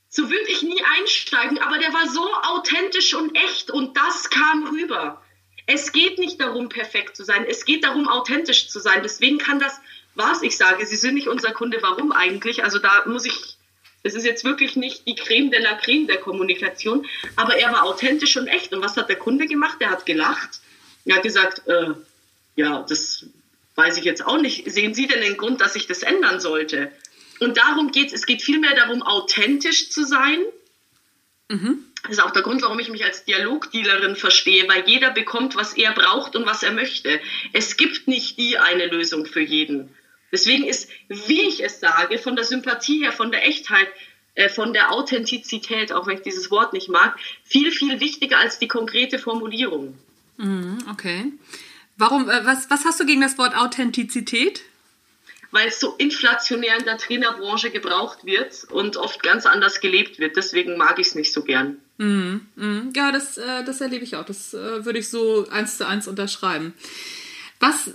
so 0.10 0.30
würde 0.30 0.50
ich 0.50 0.62
nie 0.62 0.82
einsteigen, 1.00 1.60
aber 1.60 1.78
der 1.78 1.94
war 1.94 2.10
so 2.10 2.34
authentisch 2.56 3.14
und 3.14 3.36
echt 3.36 3.72
und 3.72 3.96
das 3.98 4.30
kam 4.30 4.68
rüber. 4.68 5.22
Es 5.68 5.92
geht 5.92 6.18
nicht 6.20 6.40
darum, 6.42 6.70
perfekt 6.70 7.16
zu 7.16 7.24
sein, 7.24 7.46
es 7.46 7.66
geht 7.66 7.84
darum, 7.84 8.08
authentisch 8.08 8.70
zu 8.70 8.80
sein. 8.80 9.04
Deswegen 9.04 9.38
kann 9.38 9.60
das, 9.60 9.80
was 10.16 10.42
ich 10.42 10.58
sage, 10.58 10.86
Sie 10.86 10.96
sind 10.96 11.14
nicht 11.14 11.28
unser 11.28 11.52
Kunde, 11.52 11.78
warum 11.82 12.12
eigentlich? 12.12 12.64
Also 12.64 12.80
da 12.80 13.04
muss 13.06 13.26
ich 13.26 13.58
Das 14.04 14.16
ist 14.16 14.26
jetzt 14.26 14.44
wirklich 14.44 14.76
nicht 14.76 15.06
die 15.08 15.16
Creme 15.16 15.52
de 15.52 15.62
la 15.62 15.76
Creme 15.76 16.08
der 16.08 16.18
Kommunikation, 16.18 17.06
aber 17.36 17.58
er 17.58 17.72
war 17.72 17.84
authentisch 17.84 18.36
und 18.38 18.48
echt. 18.48 18.74
Und 18.74 18.82
was 18.82 18.98
hat 18.98 19.10
der 19.10 19.18
Kunde 19.18 19.48
gemacht? 19.48 19.78
Er 19.80 19.92
hat 19.92 20.06
gelacht. 20.06 20.60
Er 21.06 21.18
hat 21.18 21.24
gesagt, 21.24 21.68
äh, 21.68 21.94
ja, 22.56 22.84
das 22.88 23.26
weiß 23.76 23.98
ich 23.98 24.04
jetzt 24.04 24.26
auch 24.26 24.42
nicht. 24.42 24.70
Sehen 24.72 24.94
Sie 24.94 25.08
denn 25.08 25.22
den 25.22 25.38
Grund, 25.38 25.62
dass 25.62 25.76
ich 25.76 25.88
das 25.88 26.04
ändern 26.04 26.40
sollte? 26.40 26.92
Und 27.40 27.58
darum 27.58 27.92
geht 27.92 28.08
es. 28.08 28.14
Es 28.14 28.26
geht 28.26 28.42
vielmehr 28.42 28.76
darum, 28.76 29.02
authentisch 29.02 29.90
zu 29.90 30.06
sein. 30.06 30.40
Mhm. 31.50 31.86
Das 32.04 32.14
ist 32.14 32.24
auch 32.24 32.32
der 32.32 32.42
Grund, 32.42 32.62
warum 32.62 32.80
ich 32.80 32.90
mich 32.90 33.04
als 33.06 33.26
Dialogdealerin 33.26 34.16
verstehe, 34.16 34.68
weil 34.68 34.88
jeder 34.88 35.12
bekommt, 35.12 35.56
was 35.56 35.74
er 35.74 35.92
braucht 35.92 36.36
und 36.36 36.46
was 36.46 36.64
er 36.64 36.72
möchte. 36.72 37.20
Es 37.54 37.78
gibt 37.78 38.08
nicht 38.08 38.38
die 38.38 38.58
eine 38.58 38.88
Lösung 38.88 39.26
für 39.26 39.42
jeden. 39.42 39.94
Deswegen 40.32 40.66
ist, 40.66 40.90
wie 41.10 41.42
ich 41.42 41.64
es 41.64 41.80
sage, 41.80 42.18
von 42.18 42.36
der 42.36 42.46
Sympathie 42.46 43.04
her, 43.04 43.12
von 43.12 43.32
der 43.32 43.46
Echtheit, 43.46 43.88
äh, 44.34 44.50
von 44.50 44.74
der 44.74 44.92
Authentizität, 44.92 45.92
auch 45.92 46.08
wenn 46.08 46.18
ich 46.18 46.24
dieses 46.24 46.50
Wort 46.50 46.74
nicht 46.74 46.90
mag, 46.90 47.18
viel, 47.44 47.72
viel 47.72 48.00
wichtiger 48.00 48.40
als 48.40 48.58
die 48.60 48.68
konkrete 48.68 49.20
Formulierung. 49.20 49.98
Mhm, 50.38 50.78
okay. 50.90 51.34
Warum, 52.02 52.28
äh, 52.30 52.46
was, 52.46 52.68
was 52.72 52.84
hast 52.84 53.00
du 53.00 53.06
gegen 53.06 53.22
das 53.22 53.38
Wort 53.38 53.56
Authentizität? 53.56 54.64
Weil 55.52 55.68
es 55.68 55.80
so 55.80 55.94
inflationär 55.98 56.78
in 56.78 56.86
der 56.86 56.98
Trainerbranche 56.98 57.70
gebraucht 57.70 58.26
wird 58.26 58.64
und 58.72 58.98
oft 58.98 59.22
ganz 59.22 59.46
anders 59.46 59.82
gelebt 59.82 60.18
wird. 60.18 60.36
Deswegen 60.36 60.78
mag 60.78 60.98
ich 60.98 61.08
es 61.08 61.16
nicht 61.16 61.32
so 61.32 61.44
gern. 61.44 61.78
Mhm, 61.98 62.48
mhm. 62.56 62.94
Ja, 62.96 63.12
das, 63.12 63.38
äh, 63.38 63.64
das 63.64 63.82
erlebe 63.82 64.04
ich 64.04 64.16
auch. 64.16 64.26
Das 64.26 64.56
äh, 64.56 64.84
würde 64.84 64.98
ich 64.98 65.10
so 65.10 65.48
eins 65.50 65.78
zu 65.78 65.86
eins 65.88 66.08
unterschreiben. 66.08 66.74
Was 67.60 67.92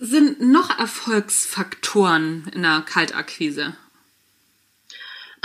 sind 0.00 0.40
noch 0.40 0.76
Erfolgsfaktoren 0.76 2.50
in 2.52 2.62
der 2.62 2.80
Kaltakquise? 2.80 3.76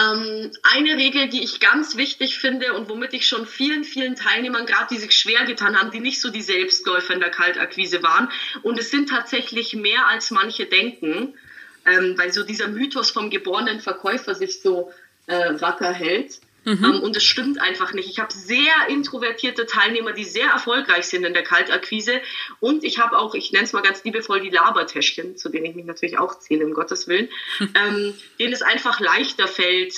Ähm, 0.01 0.51
eine 0.63 0.97
Regel, 0.97 1.27
die 1.29 1.43
ich 1.43 1.59
ganz 1.59 1.95
wichtig 1.97 2.37
finde 2.37 2.73
und 2.73 2.89
womit 2.89 3.13
ich 3.13 3.27
schon 3.27 3.45
vielen, 3.45 3.83
vielen 3.83 4.15
Teilnehmern, 4.15 4.65
gerade 4.65 4.87
die 4.91 4.97
sich 4.97 5.11
schwer 5.11 5.45
getan 5.45 5.77
haben, 5.77 5.91
die 5.91 5.99
nicht 5.99 6.21
so 6.21 6.29
die 6.29 6.41
Selbstläufer 6.41 7.13
in 7.13 7.19
der 7.19 7.29
Kaltakquise 7.29 8.01
waren, 8.01 8.29
und 8.63 8.79
es 8.79 8.89
sind 8.89 9.09
tatsächlich 9.09 9.73
mehr 9.73 10.07
als 10.07 10.31
manche 10.31 10.65
denken, 10.65 11.33
ähm, 11.85 12.17
weil 12.17 12.31
so 12.31 12.43
dieser 12.43 12.67
Mythos 12.67 13.11
vom 13.11 13.29
geborenen 13.29 13.79
Verkäufer 13.79 14.33
sich 14.33 14.61
so 14.61 14.91
äh, 15.27 15.59
wacker 15.59 15.91
hält. 15.91 16.39
Mhm. 16.63 16.83
Ähm, 16.83 16.99
und 17.01 17.17
es 17.17 17.23
stimmt 17.23 17.59
einfach 17.59 17.93
nicht. 17.93 18.09
Ich 18.09 18.19
habe 18.19 18.31
sehr 18.33 18.73
introvertierte 18.89 19.65
Teilnehmer, 19.65 20.13
die 20.13 20.25
sehr 20.25 20.47
erfolgreich 20.47 21.05
sind 21.05 21.23
in 21.23 21.33
der 21.33 21.43
Kaltakquise. 21.43 22.21
Und 22.59 22.83
ich 22.83 22.99
habe 22.99 23.17
auch, 23.17 23.33
ich 23.33 23.51
nenne 23.51 23.65
es 23.65 23.73
mal 23.73 23.81
ganz 23.81 24.03
liebevoll, 24.03 24.41
die 24.41 24.49
Labertäschchen, 24.49 25.37
zu 25.37 25.49
denen 25.49 25.65
ich 25.65 25.75
mich 25.75 25.85
natürlich 25.85 26.19
auch 26.19 26.37
zähle, 26.39 26.65
um 26.65 26.73
Gottes 26.73 27.07
Willen, 27.07 27.29
ähm, 27.59 28.13
denen 28.39 28.53
es 28.53 28.61
einfach 28.61 28.99
leichter 28.99 29.47
fällt, 29.47 29.93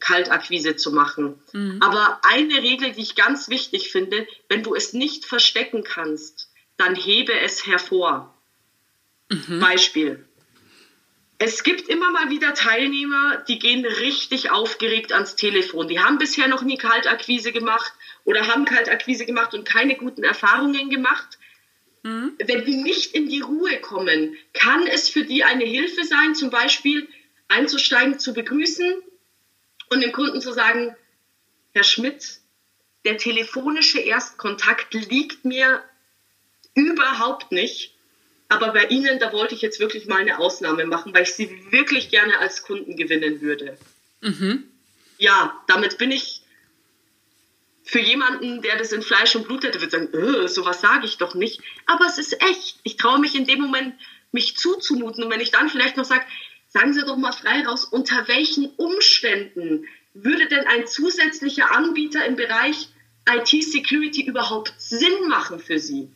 Kaltakquise 0.00 0.76
zu 0.76 0.92
machen. 0.92 1.40
Mhm. 1.52 1.78
Aber 1.80 2.20
eine 2.22 2.62
Regel, 2.62 2.92
die 2.92 3.02
ich 3.02 3.14
ganz 3.14 3.48
wichtig 3.48 3.90
finde, 3.90 4.26
wenn 4.48 4.62
du 4.62 4.74
es 4.74 4.92
nicht 4.92 5.24
verstecken 5.24 5.84
kannst, 5.84 6.50
dann 6.76 6.94
hebe 6.94 7.38
es 7.38 7.66
hervor. 7.66 8.34
Mhm. 9.30 9.60
Beispiel. 9.60 10.25
Es 11.38 11.62
gibt 11.62 11.88
immer 11.88 12.10
mal 12.12 12.30
wieder 12.30 12.54
Teilnehmer, 12.54 13.44
die 13.48 13.58
gehen 13.58 13.84
richtig 13.84 14.50
aufgeregt 14.50 15.12
ans 15.12 15.36
Telefon. 15.36 15.88
Die 15.88 16.00
haben 16.00 16.18
bisher 16.18 16.48
noch 16.48 16.62
nie 16.62 16.78
Kaltakquise 16.78 17.52
gemacht 17.52 17.92
oder 18.24 18.46
haben 18.46 18.64
Kaltakquise 18.64 19.26
gemacht 19.26 19.52
und 19.52 19.68
keine 19.68 19.96
guten 19.96 20.24
Erfahrungen 20.24 20.88
gemacht. 20.88 21.38
Mhm. 22.02 22.32
Wenn 22.38 22.64
die 22.64 22.76
nicht 22.76 23.12
in 23.14 23.28
die 23.28 23.40
Ruhe 23.40 23.80
kommen, 23.80 24.36
kann 24.54 24.86
es 24.86 25.10
für 25.10 25.24
die 25.24 25.44
eine 25.44 25.64
Hilfe 25.64 26.04
sein, 26.04 26.34
zum 26.34 26.50
Beispiel 26.50 27.06
einzusteigen, 27.48 28.18
zu 28.18 28.32
begrüßen 28.32 28.94
und 29.90 30.00
dem 30.00 30.12
Kunden 30.12 30.40
zu 30.40 30.52
sagen, 30.52 30.96
Herr 31.72 31.84
Schmidt, 31.84 32.40
der 33.04 33.18
telefonische 33.18 34.00
Erstkontakt 34.00 34.94
liegt 34.94 35.44
mir 35.44 35.82
überhaupt 36.74 37.52
nicht. 37.52 37.95
Aber 38.48 38.72
bei 38.72 38.86
Ihnen, 38.86 39.18
da 39.18 39.32
wollte 39.32 39.54
ich 39.54 39.62
jetzt 39.62 39.80
wirklich 39.80 40.06
mal 40.06 40.20
eine 40.20 40.38
Ausnahme 40.38 40.84
machen, 40.84 41.12
weil 41.14 41.24
ich 41.24 41.32
Sie 41.32 41.50
wirklich 41.70 42.10
gerne 42.10 42.38
als 42.38 42.62
Kunden 42.62 42.96
gewinnen 42.96 43.40
würde. 43.40 43.76
Mhm. 44.20 44.64
Ja, 45.18 45.60
damit 45.66 45.98
bin 45.98 46.10
ich 46.10 46.42
für 47.82 48.00
jemanden, 48.00 48.62
der 48.62 48.76
das 48.76 48.92
in 48.92 49.02
Fleisch 49.02 49.34
und 49.36 49.46
Blut 49.46 49.64
hätte, 49.64 49.80
würde 49.80 49.90
sagen, 49.90 50.08
öh, 50.12 50.48
sowas 50.48 50.80
sage 50.80 51.06
ich 51.06 51.18
doch 51.18 51.34
nicht. 51.34 51.60
Aber 51.86 52.06
es 52.06 52.18
ist 52.18 52.40
echt. 52.42 52.78
Ich 52.82 52.96
traue 52.96 53.20
mich 53.20 53.34
in 53.34 53.46
dem 53.46 53.60
Moment, 53.60 53.94
mich 54.32 54.56
zuzumuten. 54.56 55.24
Und 55.24 55.30
wenn 55.30 55.40
ich 55.40 55.50
dann 55.50 55.68
vielleicht 55.68 55.96
noch 55.96 56.04
sage, 56.04 56.24
sagen 56.68 56.92
Sie 56.92 57.04
doch 57.04 57.16
mal 57.16 57.32
frei 57.32 57.64
raus, 57.64 57.84
unter 57.84 58.28
welchen 58.28 58.66
Umständen 58.76 59.86
würde 60.14 60.46
denn 60.46 60.66
ein 60.66 60.86
zusätzlicher 60.86 61.70
Anbieter 61.72 62.24
im 62.26 62.36
Bereich 62.36 62.88
IT-Security 63.28 64.22
überhaupt 64.26 64.72
Sinn 64.78 65.28
machen 65.28 65.60
für 65.60 65.78
Sie? 65.78 66.10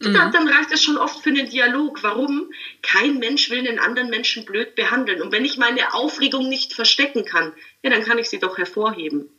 Mhm. 0.00 0.12
Dann 0.12 0.48
reicht 0.48 0.72
es 0.72 0.82
schon 0.82 0.98
oft 0.98 1.22
für 1.22 1.30
einen 1.30 1.48
Dialog. 1.48 2.02
Warum? 2.02 2.50
Kein 2.82 3.18
Mensch 3.18 3.48
will 3.50 3.60
einen 3.60 3.78
anderen 3.78 4.10
Menschen 4.10 4.44
blöd 4.44 4.74
behandeln. 4.74 5.22
Und 5.22 5.32
wenn 5.32 5.44
ich 5.44 5.56
meine 5.56 5.94
Aufregung 5.94 6.48
nicht 6.48 6.74
verstecken 6.74 7.24
kann, 7.24 7.52
ja, 7.82 7.90
dann 7.90 8.04
kann 8.04 8.18
ich 8.18 8.28
sie 8.28 8.38
doch 8.38 8.58
hervorheben. 8.58 9.30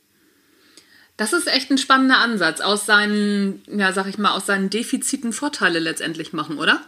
Das 1.15 1.33
ist 1.33 1.47
echt 1.47 1.69
ein 1.71 1.77
spannender 1.77 2.19
Ansatz. 2.19 2.61
Aus 2.61 2.85
seinen, 2.85 3.63
ja, 3.67 3.91
sag 3.91 4.07
ich 4.07 4.17
mal, 4.17 4.31
aus 4.31 4.45
seinen 4.45 4.69
Defiziten 4.69 5.33
Vorteile 5.33 5.79
letztendlich 5.79 6.33
machen, 6.33 6.57
oder? 6.57 6.81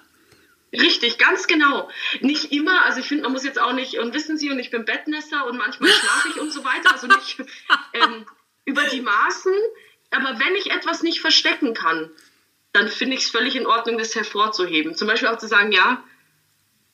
Richtig, 0.71 1.17
ganz 1.17 1.47
genau. 1.47 1.89
Nicht 2.21 2.51
immer, 2.51 2.85
also 2.85 2.99
ich 2.99 3.07
finde, 3.07 3.23
man 3.23 3.31
muss 3.31 3.43
jetzt 3.43 3.59
auch 3.59 3.73
nicht, 3.73 3.97
und 3.97 4.13
wissen 4.13 4.37
Sie, 4.37 4.51
und 4.51 4.59
ich 4.59 4.69
bin 4.69 4.85
Bettnässer 4.85 5.47
und 5.47 5.57
manchmal 5.57 5.89
schlafe 5.89 6.29
ich 6.29 6.39
und 6.39 6.51
so 6.51 6.63
weiter, 6.63 6.91
also 6.93 7.07
nicht 7.07 7.39
ähm, 7.93 8.25
über 8.65 8.83
die 8.83 9.01
Maßen. 9.01 9.53
Aber 10.11 10.39
wenn 10.39 10.55
ich 10.55 10.71
etwas 10.71 11.01
nicht 11.01 11.21
verstecken 11.21 11.73
kann, 11.73 12.11
dann 12.79 12.87
finde 12.87 13.15
ich 13.15 13.23
es 13.23 13.29
völlig 13.29 13.55
in 13.55 13.67
Ordnung, 13.67 13.97
das 13.97 14.15
hervorzuheben. 14.15 14.95
Zum 14.95 15.07
Beispiel 15.07 15.27
auch 15.27 15.37
zu 15.37 15.47
sagen, 15.47 15.71
ja, 15.71 16.01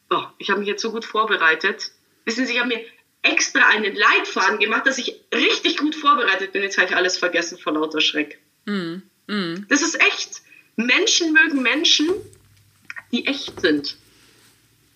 oh, 0.10 0.24
ich 0.40 0.50
habe 0.50 0.60
mich 0.60 0.68
jetzt 0.68 0.82
so 0.82 0.92
gut 0.92 1.06
vorbereitet. 1.06 1.92
Wissen 2.26 2.48
Sie, 2.48 2.54
ich 2.54 2.60
habe 2.60 2.70
mir 2.70 2.84
extra 3.22 3.68
einen 3.68 3.96
Leitfaden 3.96 4.60
gemacht, 4.60 4.88
dass 4.88 4.98
ich 4.98 5.22
richtig 5.34 5.78
gut 5.78 5.96
vorbereitet 5.96 6.54
bin. 6.54 6.64
Jetzt 6.64 6.78
habe 6.78 6.90
ich 6.90 6.96
alles 6.96 7.18
vergessen 7.18 7.60
vor 7.60 7.74
lauter 7.74 8.02
Schreck. 8.02 8.40
Mm, 8.66 8.98
mm. 9.28 9.68
Das 9.70 9.84
ist 9.84 10.02
echt. 10.02 10.42
Menschen 10.76 11.34
mögen 11.34 11.62
Menschen, 11.62 12.10
die 13.12 13.28
echt 13.28 13.62
sind. 13.62 13.96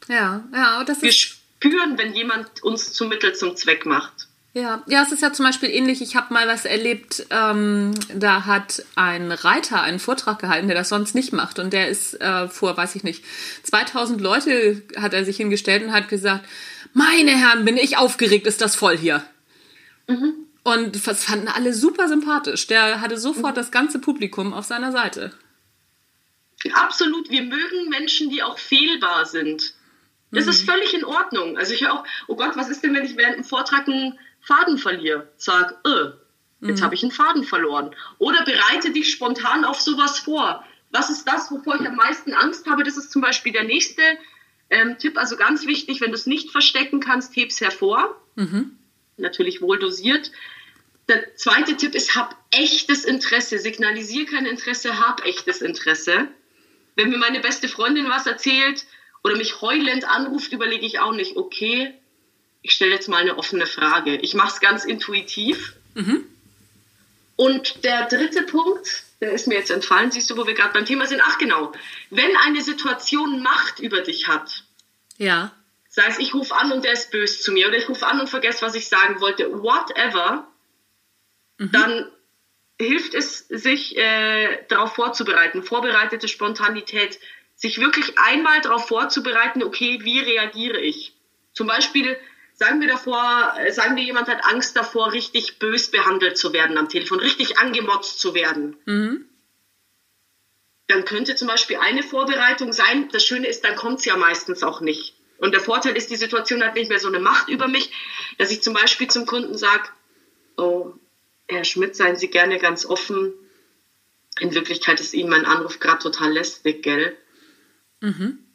Ja, 0.07 0.43
ja, 0.51 0.83
das 0.83 0.97
ist. 0.97 1.03
Wir 1.03 1.11
spüren, 1.11 1.97
wenn 1.99 2.15
jemand 2.15 2.63
uns 2.63 2.93
zum 2.93 3.09
Mittel 3.09 3.35
zum 3.35 3.55
Zweck 3.55 3.85
macht. 3.85 4.27
Ja, 4.53 4.83
ja, 4.87 5.03
es 5.03 5.11
ist 5.11 5.21
ja 5.21 5.31
zum 5.31 5.45
Beispiel 5.45 5.69
ähnlich. 5.69 6.01
Ich 6.01 6.15
habe 6.15 6.33
mal 6.33 6.47
was 6.47 6.65
erlebt, 6.65 7.25
ähm, 7.29 7.93
da 8.13 8.45
hat 8.45 8.83
ein 8.95 9.31
Reiter 9.31 9.81
einen 9.81 9.99
Vortrag 9.99 10.39
gehalten, 10.39 10.67
der 10.67 10.77
das 10.77 10.89
sonst 10.89 11.13
nicht 11.13 11.33
macht. 11.33 11.59
Und 11.59 11.71
der 11.71 11.87
ist 11.87 12.19
äh, 12.19 12.47
vor, 12.47 12.75
weiß 12.75 12.95
ich 12.95 13.03
nicht, 13.03 13.23
2000 13.63 14.19
Leute 14.19 14.81
hat 14.97 15.13
er 15.13 15.23
sich 15.23 15.37
hingestellt 15.37 15.83
und 15.83 15.93
hat 15.93 16.09
gesagt, 16.09 16.45
meine 16.93 17.31
Herren, 17.31 17.63
bin 17.63 17.77
ich 17.77 17.97
aufgeregt, 17.97 18.47
ist 18.47 18.61
das 18.61 18.75
voll 18.75 18.97
hier. 18.97 19.23
Mhm. 20.07 20.33
Und 20.63 21.07
das 21.07 21.23
fanden 21.23 21.47
alle 21.47 21.73
super 21.73 22.07
sympathisch. 22.07 22.65
Der 22.67 23.01
hatte 23.01 23.17
sofort 23.17 23.53
mhm. 23.53 23.59
das 23.59 23.71
ganze 23.71 23.99
Publikum 23.99 24.53
auf 24.53 24.65
seiner 24.65 24.91
Seite. 24.91 25.31
Absolut. 26.73 27.29
Wir 27.29 27.43
mögen 27.43 27.89
Menschen, 27.89 28.31
die 28.31 28.41
auch 28.41 28.57
fehlbar 28.57 29.25
sind. 29.25 29.75
Das 30.31 30.45
mhm. 30.45 30.51
ist 30.51 30.65
völlig 30.65 30.93
in 30.95 31.05
Ordnung. 31.05 31.57
Also 31.57 31.73
ich 31.73 31.81
höre 31.81 31.93
auch, 31.93 32.03
oh 32.27 32.35
Gott, 32.35 32.55
was 32.55 32.69
ist 32.69 32.83
denn, 32.83 32.93
wenn 32.95 33.05
ich 33.05 33.15
während 33.15 33.35
einem 33.35 33.43
Vortrag 33.43 33.87
einen 33.87 34.17
Faden 34.41 34.77
verliere. 34.77 35.29
Sag, 35.37 35.77
äh, 35.85 36.67
jetzt 36.67 36.79
mhm. 36.79 36.83
habe 36.83 36.95
ich 36.95 37.03
einen 37.03 37.11
Faden 37.11 37.43
verloren. 37.43 37.95
Oder 38.17 38.43
bereite 38.43 38.91
dich 38.91 39.11
spontan 39.11 39.65
auf 39.65 39.79
sowas 39.79 40.19
vor. 40.19 40.63
Was 40.91 41.09
ist 41.09 41.25
das, 41.25 41.51
wovor 41.51 41.79
ich 41.79 41.87
am 41.87 41.95
meisten 41.95 42.33
Angst 42.33 42.67
habe? 42.67 42.83
Das 42.83 42.97
ist 42.97 43.11
zum 43.11 43.21
Beispiel 43.21 43.53
der 43.53 43.63
nächste 43.63 44.01
ähm, 44.69 44.97
Tipp. 44.97 45.17
Also 45.17 45.37
ganz 45.37 45.65
wichtig, 45.65 46.01
wenn 46.01 46.09
du 46.09 46.15
es 46.15 46.25
nicht 46.25 46.51
verstecken 46.51 46.99
kannst, 46.99 47.35
heb's 47.35 47.61
hervor. 47.61 48.15
Mhm. 48.35 48.77
Natürlich 49.17 49.61
wohl 49.61 49.77
dosiert. 49.77 50.31
Der 51.07 51.35
zweite 51.35 51.75
Tipp 51.75 51.95
ist, 51.95 52.15
hab 52.15 52.35
echtes 52.51 53.03
Interesse. 53.03 53.59
Signalisier 53.59 54.25
kein 54.25 54.45
Interesse, 54.45 54.99
hab 54.99 55.25
echtes 55.25 55.61
Interesse. 55.61 56.27
Wenn 56.95 57.09
mir 57.09 57.17
meine 57.17 57.39
beste 57.39 57.67
Freundin 57.67 58.09
was 58.09 58.25
erzählt 58.25 58.85
oder 59.23 59.35
mich 59.35 59.61
heulend 59.61 60.05
anruft, 60.05 60.53
überlege 60.53 60.85
ich 60.85 60.99
auch 60.99 61.13
nicht, 61.13 61.35
okay, 61.35 61.93
ich 62.61 62.71
stelle 62.71 62.91
jetzt 62.91 63.07
mal 63.07 63.21
eine 63.21 63.37
offene 63.37 63.65
Frage. 63.65 64.15
Ich 64.17 64.33
mache 64.33 64.53
es 64.53 64.59
ganz 64.59 64.85
intuitiv. 64.85 65.75
Mhm. 65.93 66.25
Und 67.35 67.83
der 67.85 68.07
dritte 68.07 68.43
Punkt, 68.43 69.03
der 69.21 69.31
ist 69.31 69.47
mir 69.47 69.55
jetzt 69.55 69.71
entfallen, 69.71 70.11
siehst 70.11 70.29
du, 70.29 70.37
wo 70.37 70.45
wir 70.45 70.53
gerade 70.53 70.73
beim 70.73 70.85
Thema 70.85 71.05
sind. 71.05 71.21
Ach 71.23 71.37
genau, 71.37 71.71
wenn 72.09 72.35
eine 72.35 72.61
Situation 72.61 73.41
Macht 73.41 73.79
über 73.79 74.01
dich 74.01 74.27
hat, 74.27 74.63
ja. 75.17 75.53
sei 75.87 76.05
es 76.07 76.19
ich 76.19 76.33
rufe 76.33 76.53
an 76.55 76.71
und 76.71 76.83
der 76.83 76.93
ist 76.93 77.11
böse 77.11 77.39
zu 77.39 77.51
mir 77.51 77.67
oder 77.67 77.77
ich 77.77 77.87
rufe 77.87 78.05
an 78.05 78.19
und 78.19 78.29
vergesse, 78.29 78.61
was 78.61 78.75
ich 78.75 78.89
sagen 78.89 79.21
wollte, 79.21 79.51
whatever, 79.51 80.47
mhm. 81.57 81.71
dann 81.71 82.11
hilft 82.77 83.13
es, 83.13 83.47
sich 83.47 83.97
äh, 83.97 84.65
darauf 84.67 84.95
vorzubereiten, 84.95 85.63
vorbereitete 85.63 86.27
Spontanität, 86.27 87.19
sich 87.55 87.79
wirklich 87.79 88.17
einmal 88.17 88.61
darauf 88.61 88.87
vorzubereiten, 88.87 89.63
okay, 89.63 89.99
wie 90.03 90.19
reagiere 90.19 90.79
ich? 90.79 91.13
Zum 91.53 91.67
Beispiel 91.67 92.17
sagen 92.59 92.81
wir 92.81 92.89
davor, 92.89 93.53
äh, 93.57 93.71
sagen 93.71 93.95
wir, 93.95 94.03
jemand 94.03 94.27
hat 94.27 94.43
Angst 94.43 94.75
davor, 94.75 95.13
richtig 95.13 95.59
bös 95.59 95.89
behandelt 95.89 96.37
zu 96.37 96.51
werden 96.51 96.77
am 96.77 96.89
Telefon, 96.89 97.19
richtig 97.19 97.57
angemotzt 97.57 98.19
zu 98.19 98.33
werden. 98.33 98.75
Mhm. 98.85 99.25
Dann 100.87 101.05
könnte 101.05 101.35
zum 101.35 101.47
Beispiel 101.47 101.77
eine 101.77 102.03
Vorbereitung 102.03 102.73
sein, 102.73 103.07
das 103.11 103.23
Schöne 103.23 103.47
ist, 103.47 103.63
dann 103.63 103.75
kommt 103.75 103.99
es 103.99 104.05
ja 104.05 104.17
meistens 104.17 104.61
auch 104.61 104.81
nicht. 104.81 105.15
Und 105.37 105.53
der 105.53 105.61
Vorteil 105.61 105.95
ist, 105.95 106.09
die 106.09 106.17
Situation 106.17 106.61
hat 106.61 106.75
nicht 106.75 106.89
mehr 106.89 106.99
so 106.99 107.07
eine 107.07 107.19
Macht 107.19 107.47
über 107.47 107.69
mich, 107.69 107.91
dass 108.37 108.51
ich 108.51 108.61
zum 108.61 108.73
Beispiel 108.73 109.07
zum 109.07 109.25
Kunden 109.25 109.57
sage, 109.57 109.87
oh, 110.57 110.93
Herr 111.47 111.63
Schmidt, 111.63 111.95
seien 111.95 112.17
Sie 112.17 112.27
gerne 112.27 112.59
ganz 112.59 112.85
offen. 112.85 113.33
In 114.41 114.53
Wirklichkeit 114.53 114.99
ist 114.99 115.13
Ihnen 115.13 115.29
mein 115.29 115.45
Anruf 115.45 115.79
gerade 115.79 116.03
total 116.03 116.33
lästig, 116.33 116.83
gell? 116.83 117.15
Mhm. 118.01 118.48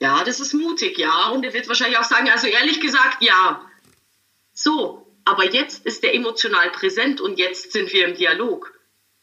Ja, 0.00 0.22
das 0.24 0.40
ist 0.40 0.54
mutig, 0.54 0.98
ja. 0.98 1.28
Und 1.28 1.44
er 1.44 1.52
wird 1.52 1.68
wahrscheinlich 1.68 1.98
auch 1.98 2.04
sagen, 2.04 2.30
also 2.30 2.46
ehrlich 2.46 2.80
gesagt, 2.80 3.22
ja. 3.22 3.68
So, 4.52 5.06
aber 5.24 5.44
jetzt 5.52 5.84
ist 5.84 6.04
er 6.04 6.14
emotional 6.14 6.70
präsent 6.70 7.20
und 7.20 7.38
jetzt 7.38 7.72
sind 7.72 7.92
wir 7.92 8.06
im 8.06 8.14
Dialog. 8.14 8.72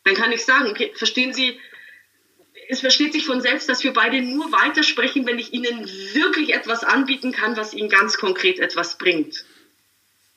Dann 0.04 0.16
kann 0.16 0.32
ich 0.32 0.46
sagen, 0.46 0.70
okay, 0.70 0.92
verstehen 0.96 1.34
Sie, 1.34 1.60
es 2.68 2.80
versteht 2.80 3.14
sich 3.14 3.26
von 3.26 3.42
selbst, 3.42 3.70
dass 3.70 3.84
wir 3.84 3.94
beide 3.94 4.22
nur 4.22 4.52
weitersprechen, 4.52 5.26
wenn 5.26 5.40
ich 5.40 5.54
Ihnen 5.54 5.88
wirklich 6.14 6.54
etwas 6.54 6.84
anbieten 6.84 7.32
kann, 7.32 7.58
was 7.58 7.74
Ihnen 7.74 7.90
ganz 7.90 8.18
konkret 8.18 8.60
etwas 8.60 8.98
bringt. 8.98 9.46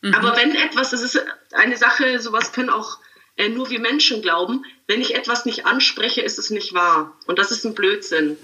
Mhm. 0.03 0.15
Aber 0.15 0.37
wenn 0.37 0.55
etwas, 0.55 0.91
das 0.91 1.03
ist 1.03 1.23
eine 1.53 1.77
Sache, 1.77 2.19
sowas 2.21 2.53
können 2.53 2.71
auch 2.71 2.99
äh, 3.37 3.49
nur 3.49 3.71
wir 3.71 3.81
Menschen 3.81 4.23
glauben, 4.23 4.65
wenn 4.87 5.01
ich 5.01 5.15
etwas 5.15 5.45
nicht 5.47 5.67
anspreche, 5.67 6.23
ist 6.23 6.39
es 6.39 6.51
nicht 6.51 6.75
wahr. 6.75 7.17
Und 7.27 7.39
das 7.39 7.51
ist 7.51 7.65
ein 7.65 7.75
Blödsinn. 7.75 8.37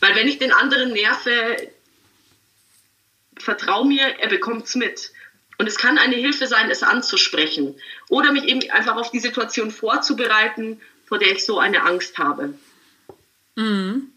Weil 0.00 0.14
wenn 0.14 0.28
ich 0.28 0.38
den 0.38 0.52
anderen 0.52 0.92
nerve, 0.92 1.70
vertrau 3.38 3.84
mir, 3.84 4.18
er 4.20 4.28
bekommt 4.28 4.66
es 4.66 4.74
mit. 4.74 5.12
Und 5.58 5.66
es 5.66 5.76
kann 5.76 5.98
eine 5.98 6.14
Hilfe 6.14 6.46
sein, 6.46 6.70
es 6.70 6.82
anzusprechen. 6.82 7.74
Oder 8.08 8.32
mich 8.32 8.44
eben 8.44 8.70
einfach 8.70 8.96
auf 8.96 9.10
die 9.10 9.18
Situation 9.18 9.70
vorzubereiten, 9.70 10.80
vor 11.06 11.18
der 11.18 11.32
ich 11.32 11.44
so 11.44 11.58
eine 11.58 11.82
Angst 11.82 12.18
habe. 12.18 12.54
Mhm. 13.56 14.12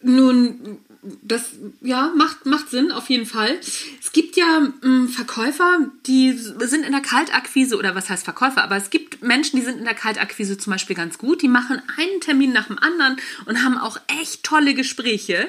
Nun, 0.00 0.84
das 1.02 1.50
ja 1.80 2.12
macht 2.16 2.46
macht 2.46 2.70
Sinn 2.70 2.92
auf 2.92 3.10
jeden 3.10 3.26
Fall. 3.26 3.58
Es 4.00 4.12
gibt 4.12 4.36
ja 4.36 4.60
mh, 4.60 4.72
hm, 4.82 5.08
Verkäufer, 5.08 5.90
die 6.06 6.32
sind 6.32 6.84
in 6.84 6.92
der 6.92 7.00
Kaltakquise 7.00 7.76
oder 7.76 7.94
was 7.94 8.08
heißt 8.08 8.24
Verkäufer, 8.24 8.62
aber 8.62 8.76
es 8.76 8.90
gibt 8.90 9.22
Menschen, 9.22 9.58
die 9.58 9.64
sind 9.64 9.78
in 9.78 9.84
der 9.84 9.94
Kaltakquise 9.94 10.58
zum 10.58 10.72
Beispiel 10.72 10.94
ganz 10.94 11.18
gut. 11.18 11.42
Die 11.42 11.48
machen 11.48 11.82
einen 11.96 12.20
Termin 12.20 12.52
nach 12.52 12.68
dem 12.68 12.78
anderen 12.78 13.16
und 13.46 13.64
haben 13.64 13.78
auch 13.78 13.98
echt 14.20 14.44
tolle 14.44 14.74
Gespräche. 14.74 15.48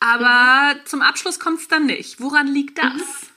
Aber 0.00 0.74
mhm. 0.74 0.86
zum 0.86 1.02
Abschluss 1.02 1.38
kommt 1.38 1.60
es 1.60 1.68
dann 1.68 1.86
nicht. 1.86 2.20
Woran 2.20 2.48
liegt 2.48 2.78
das? 2.78 2.94
Mhm. 2.94 3.30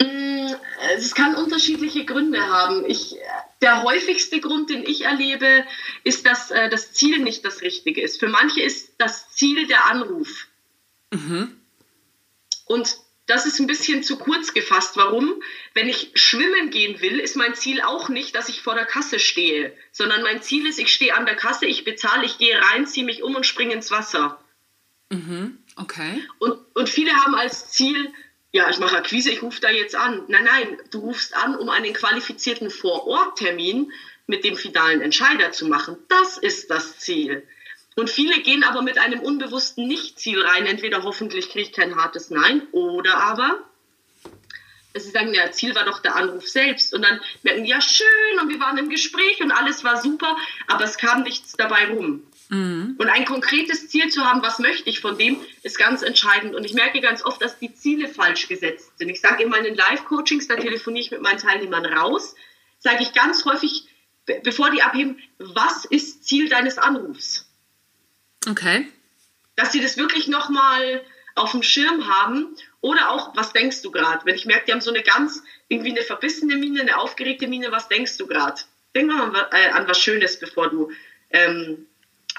Mm, 0.00 0.54
es 0.96 1.14
kann 1.14 1.34
unterschiedliche 1.34 2.04
Gründe 2.04 2.40
haben. 2.40 2.84
Ich, 2.86 3.14
der 3.62 3.82
häufigste 3.82 4.40
Grund, 4.40 4.70
den 4.70 4.82
ich 4.82 5.02
erlebe, 5.02 5.66
ist, 6.04 6.26
dass 6.26 6.50
äh, 6.50 6.68
das 6.68 6.92
Ziel 6.92 7.18
nicht 7.18 7.44
das 7.44 7.62
Richtige 7.62 8.02
ist. 8.02 8.20
Für 8.20 8.28
manche 8.28 8.62
ist 8.62 8.94
das 8.98 9.30
Ziel 9.32 9.66
der 9.66 9.86
Anruf. 9.86 10.46
Mhm. 11.12 11.60
Und 12.66 12.98
das 13.26 13.44
ist 13.44 13.58
ein 13.58 13.66
bisschen 13.66 14.02
zu 14.02 14.18
kurz 14.18 14.54
gefasst. 14.54 14.96
Warum? 14.96 15.42
Wenn 15.74 15.88
ich 15.88 16.12
schwimmen 16.14 16.70
gehen 16.70 17.00
will, 17.00 17.18
ist 17.18 17.36
mein 17.36 17.54
Ziel 17.54 17.80
auch 17.80 18.08
nicht, 18.08 18.34
dass 18.34 18.48
ich 18.48 18.62
vor 18.62 18.74
der 18.74 18.86
Kasse 18.86 19.18
stehe, 19.18 19.76
sondern 19.90 20.22
mein 20.22 20.42
Ziel 20.42 20.66
ist, 20.66 20.78
ich 20.78 20.92
stehe 20.92 21.16
an 21.16 21.26
der 21.26 21.34
Kasse, 21.34 21.66
ich 21.66 21.84
bezahle, 21.84 22.24
ich 22.24 22.38
gehe 22.38 22.56
rein, 22.60 22.86
ziehe 22.86 23.04
mich 23.04 23.22
um 23.22 23.34
und 23.34 23.46
springe 23.46 23.74
ins 23.74 23.90
Wasser. 23.90 24.40
Mhm. 25.10 25.58
Okay. 25.76 26.22
Und, 26.38 26.58
und 26.74 26.88
viele 26.88 27.12
haben 27.14 27.34
als 27.34 27.70
Ziel, 27.70 28.12
ja, 28.56 28.70
ich 28.70 28.78
mache 28.78 28.96
Akquise, 28.96 29.30
ich 29.30 29.42
rufe 29.42 29.60
da 29.60 29.70
jetzt 29.70 29.94
an. 29.94 30.22
Nein, 30.28 30.44
nein, 30.44 30.78
du 30.90 31.00
rufst 31.00 31.36
an, 31.36 31.56
um 31.56 31.68
einen 31.68 31.92
qualifizierten 31.92 32.70
Vororttermin 32.70 33.92
mit 34.26 34.44
dem 34.44 34.56
finalen 34.56 35.02
Entscheider 35.02 35.52
zu 35.52 35.66
machen. 35.66 35.98
Das 36.08 36.38
ist 36.38 36.70
das 36.70 36.98
Ziel. 36.98 37.46
Und 37.96 38.08
viele 38.08 38.40
gehen 38.40 38.64
aber 38.64 38.80
mit 38.80 38.98
einem 38.98 39.20
unbewussten 39.20 39.86
Nicht-Ziel 39.86 40.40
rein. 40.40 40.64
Entweder 40.64 41.02
hoffentlich 41.02 41.50
kriege 41.50 41.66
ich 41.66 41.72
kein 41.72 41.96
hartes 41.96 42.30
Nein 42.30 42.62
oder 42.72 43.18
aber 43.18 43.58
sie 44.94 45.10
sagen, 45.10 45.34
ja, 45.34 45.50
Ziel 45.52 45.74
war 45.74 45.84
doch 45.84 46.00
der 46.00 46.16
Anruf 46.16 46.48
selbst. 46.48 46.94
Und 46.94 47.02
dann 47.02 47.20
merken, 47.42 47.66
ja, 47.66 47.80
schön, 47.82 48.40
und 48.40 48.48
wir 48.48 48.58
waren 48.58 48.78
im 48.78 48.88
Gespräch 48.88 49.42
und 49.42 49.52
alles 49.52 49.84
war 49.84 50.00
super, 50.00 50.34
aber 50.66 50.84
es 50.84 50.96
kam 50.96 51.22
nichts 51.24 51.52
dabei 51.52 51.88
rum. 51.88 52.22
Mhm. 52.48 52.94
Und 52.98 53.08
ein 53.08 53.24
konkretes 53.24 53.88
Ziel 53.88 54.08
zu 54.08 54.24
haben, 54.24 54.42
was 54.42 54.58
möchte 54.58 54.88
ich 54.88 55.00
von 55.00 55.18
dem, 55.18 55.40
ist 55.62 55.78
ganz 55.78 56.02
entscheidend. 56.02 56.54
Und 56.54 56.64
ich 56.64 56.74
merke 56.74 57.00
ganz 57.00 57.24
oft, 57.24 57.42
dass 57.42 57.58
die 57.58 57.74
Ziele 57.74 58.08
falsch 58.08 58.48
gesetzt 58.48 58.98
sind. 58.98 59.08
Ich 59.08 59.20
sage 59.20 59.42
in 59.42 59.48
meinen 59.48 59.74
Live-Coachings, 59.74 60.48
da 60.48 60.56
telefoniere 60.56 61.04
ich 61.04 61.10
mit 61.10 61.22
meinen 61.22 61.38
Teilnehmern 61.38 61.84
raus, 61.86 62.34
sage 62.78 63.02
ich 63.02 63.12
ganz 63.12 63.44
häufig, 63.44 63.88
bevor 64.44 64.70
die 64.70 64.82
abheben, 64.82 65.18
was 65.38 65.84
ist 65.84 66.24
Ziel 66.24 66.48
deines 66.48 66.78
Anrufs? 66.78 67.48
Okay. 68.48 68.86
Dass 69.56 69.72
sie 69.72 69.80
das 69.80 69.96
wirklich 69.96 70.28
nochmal 70.28 71.02
auf 71.36 71.52
dem 71.52 71.62
Schirm 71.62 72.08
haben. 72.08 72.56
Oder 72.80 73.10
auch, 73.10 73.36
was 73.36 73.52
denkst 73.52 73.82
du 73.82 73.90
gerade? 73.90 74.24
Wenn 74.24 74.34
ich 74.34 74.46
merke, 74.46 74.66
die 74.66 74.72
haben 74.72 74.80
so 74.80 74.90
eine 74.90 75.02
ganz, 75.02 75.42
irgendwie 75.68 75.90
eine 75.90 76.02
verbissene 76.02 76.56
Miene, 76.56 76.80
eine 76.80 76.98
aufgeregte 76.98 77.46
Miene, 77.46 77.70
was 77.70 77.88
denkst 77.88 78.16
du 78.16 78.26
gerade? 78.26 78.62
Denk 78.94 79.08
mal 79.08 79.48
äh, 79.52 79.70
an 79.70 79.86
was 79.86 79.98
Schönes, 79.98 80.38
bevor 80.38 80.70
du 80.70 80.90
ähm, 81.30 81.86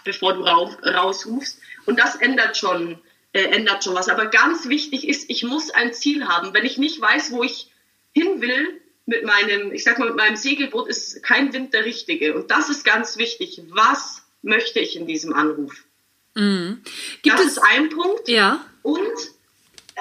bevor 0.07 0.33
du 0.33 0.41
rauf, 0.41 0.75
rausrufst. 0.83 1.59
Und 1.85 1.99
das 1.99 2.15
ändert 2.15 2.57
schon, 2.57 2.97
äh, 3.33 3.43
ändert 3.43 3.83
schon 3.83 3.93
was. 3.93 4.09
Aber 4.09 4.27
ganz 4.27 4.67
wichtig 4.67 5.07
ist, 5.07 5.29
ich 5.29 5.43
muss 5.43 5.69
ein 5.69 5.93
Ziel 5.93 6.27
haben. 6.27 6.53
Wenn 6.53 6.65
ich 6.65 6.77
nicht 6.77 6.99
weiß, 6.99 7.31
wo 7.31 7.43
ich 7.43 7.69
hin 8.13 8.41
will 8.41 8.81
mit 9.05 9.23
meinem, 9.23 9.71
ich 9.71 9.83
sag 9.83 9.99
mal, 9.99 10.07
mit 10.07 10.17
meinem 10.17 10.37
Segelboot, 10.37 10.87
ist 10.87 11.21
kein 11.21 11.53
Wind 11.53 11.73
der 11.73 11.85
richtige. 11.85 12.33
Und 12.33 12.49
das 12.49 12.69
ist 12.69 12.83
ganz 12.83 13.17
wichtig. 13.17 13.61
Was 13.69 14.23
möchte 14.41 14.79
ich 14.79 14.95
in 14.95 15.05
diesem 15.05 15.33
Anruf? 15.33 15.83
Mhm. 16.35 16.83
das 17.23 17.41
ist 17.41 17.57
ein 17.59 17.89
Punkt. 17.89 18.29
Ja. 18.29 18.65
Und 18.83 19.17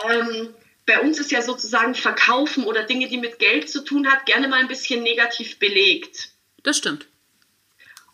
ähm, 0.09 0.55
bei 0.87 1.01
uns 1.01 1.19
ist 1.19 1.33
ja 1.33 1.43
sozusagen 1.43 1.95
Verkaufen 1.95 2.65
oder 2.65 2.85
Dinge, 2.85 3.09
die 3.09 3.19
mit 3.19 3.39
Geld 3.39 3.69
zu 3.69 3.83
tun 3.83 4.07
hat, 4.07 4.27
gerne 4.27 4.47
mal 4.47 4.61
ein 4.61 4.69
bisschen 4.69 5.03
negativ 5.03 5.59
belegt. 5.59 6.31
Das 6.63 6.79
stimmt. 6.79 7.07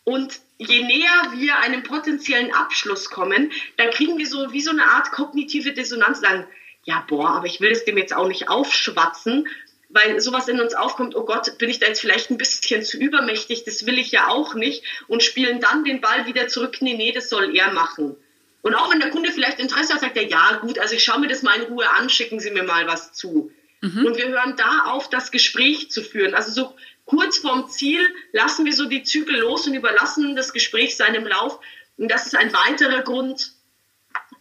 Und 0.03 0.39
je 0.57 0.83
näher 0.83 1.33
wir 1.35 1.57
einem 1.59 1.83
potenziellen 1.83 2.53
Abschluss 2.53 3.09
kommen, 3.09 3.51
dann 3.77 3.89
kriegen 3.91 4.17
wir 4.17 4.27
so 4.27 4.51
wie 4.51 4.61
so 4.61 4.71
eine 4.71 4.85
Art 4.85 5.11
kognitive 5.11 5.73
Dissonanz, 5.73 6.19
sagen, 6.19 6.45
ja, 6.85 7.05
boah, 7.07 7.29
aber 7.29 7.45
ich 7.45 7.61
will 7.61 7.71
es 7.71 7.85
dem 7.85 7.97
jetzt 7.97 8.13
auch 8.13 8.27
nicht 8.27 8.49
aufschwatzen, 8.49 9.47
weil 9.89 10.19
sowas 10.19 10.47
in 10.47 10.59
uns 10.59 10.73
aufkommt, 10.73 11.15
oh 11.15 11.23
Gott, 11.23 11.57
bin 11.57 11.69
ich 11.69 11.79
da 11.79 11.87
jetzt 11.87 12.01
vielleicht 12.01 12.29
ein 12.31 12.37
bisschen 12.37 12.83
zu 12.83 12.97
übermächtig, 12.97 13.63
das 13.63 13.85
will 13.85 13.99
ich 13.99 14.11
ja 14.11 14.27
auch 14.27 14.55
nicht 14.55 14.83
und 15.07 15.23
spielen 15.23 15.59
dann 15.59 15.83
den 15.83 16.01
Ball 16.01 16.25
wieder 16.25 16.47
zurück, 16.47 16.77
nee, 16.81 16.95
nee, 16.95 17.11
das 17.11 17.29
soll 17.29 17.55
er 17.55 17.71
machen. 17.71 18.15
Und 18.63 18.75
auch 18.75 18.91
wenn 18.91 18.99
der 18.99 19.11
Kunde 19.11 19.31
vielleicht 19.31 19.59
Interesse 19.59 19.93
hat, 19.93 20.01
sagt 20.01 20.17
er, 20.17 20.27
ja, 20.27 20.57
gut, 20.61 20.79
also 20.79 20.95
ich 20.95 21.03
schaue 21.03 21.19
mir 21.19 21.27
das 21.27 21.43
mal 21.43 21.59
in 21.59 21.63
Ruhe 21.63 21.89
an, 21.89 22.09
schicken 22.09 22.39
Sie 22.39 22.51
mir 22.51 22.63
mal 22.63 22.87
was 22.87 23.13
zu. 23.13 23.51
Mhm. 23.81 24.05
Und 24.05 24.17
wir 24.17 24.29
hören 24.29 24.55
da 24.55 24.85
auf, 24.85 25.09
das 25.09 25.31
Gespräch 25.31 25.91
zu 25.91 26.01
führen. 26.01 26.33
Also 26.33 26.51
so 26.51 26.75
kurz 27.05 27.37
vorm 27.37 27.69
Ziel 27.69 27.99
lassen 28.31 28.65
wir 28.65 28.73
so 28.73 28.85
die 28.85 29.03
Zügel 29.03 29.37
los 29.37 29.67
und 29.67 29.73
überlassen 29.73 30.35
das 30.35 30.53
Gespräch 30.53 30.95
seinem 30.95 31.25
Lauf. 31.25 31.59
Und 31.97 32.09
das 32.09 32.25
ist 32.25 32.35
ein 32.35 32.53
weiterer 32.53 33.01
Grund, 33.01 33.51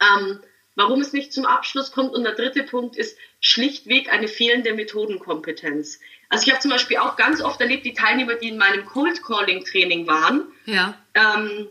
ähm, 0.00 0.40
warum 0.74 1.00
es 1.00 1.12
nicht 1.12 1.32
zum 1.32 1.44
Abschluss 1.44 1.92
kommt. 1.92 2.14
Und 2.14 2.24
der 2.24 2.34
dritte 2.34 2.62
Punkt 2.62 2.96
ist 2.96 3.16
schlichtweg 3.40 4.10
eine 4.10 4.28
fehlende 4.28 4.72
Methodenkompetenz. 4.74 6.00
Also 6.28 6.46
ich 6.46 6.50
habe 6.50 6.62
zum 6.62 6.70
Beispiel 6.70 6.96
auch 6.96 7.16
ganz 7.16 7.42
oft 7.42 7.60
erlebt, 7.60 7.84
die 7.84 7.92
Teilnehmer, 7.92 8.36
die 8.36 8.48
in 8.48 8.56
meinem 8.56 8.86
Cold 8.86 9.22
Calling 9.22 9.64
Training 9.64 10.06
waren, 10.06 10.46
ja. 10.64 10.96
ähm, 11.14 11.68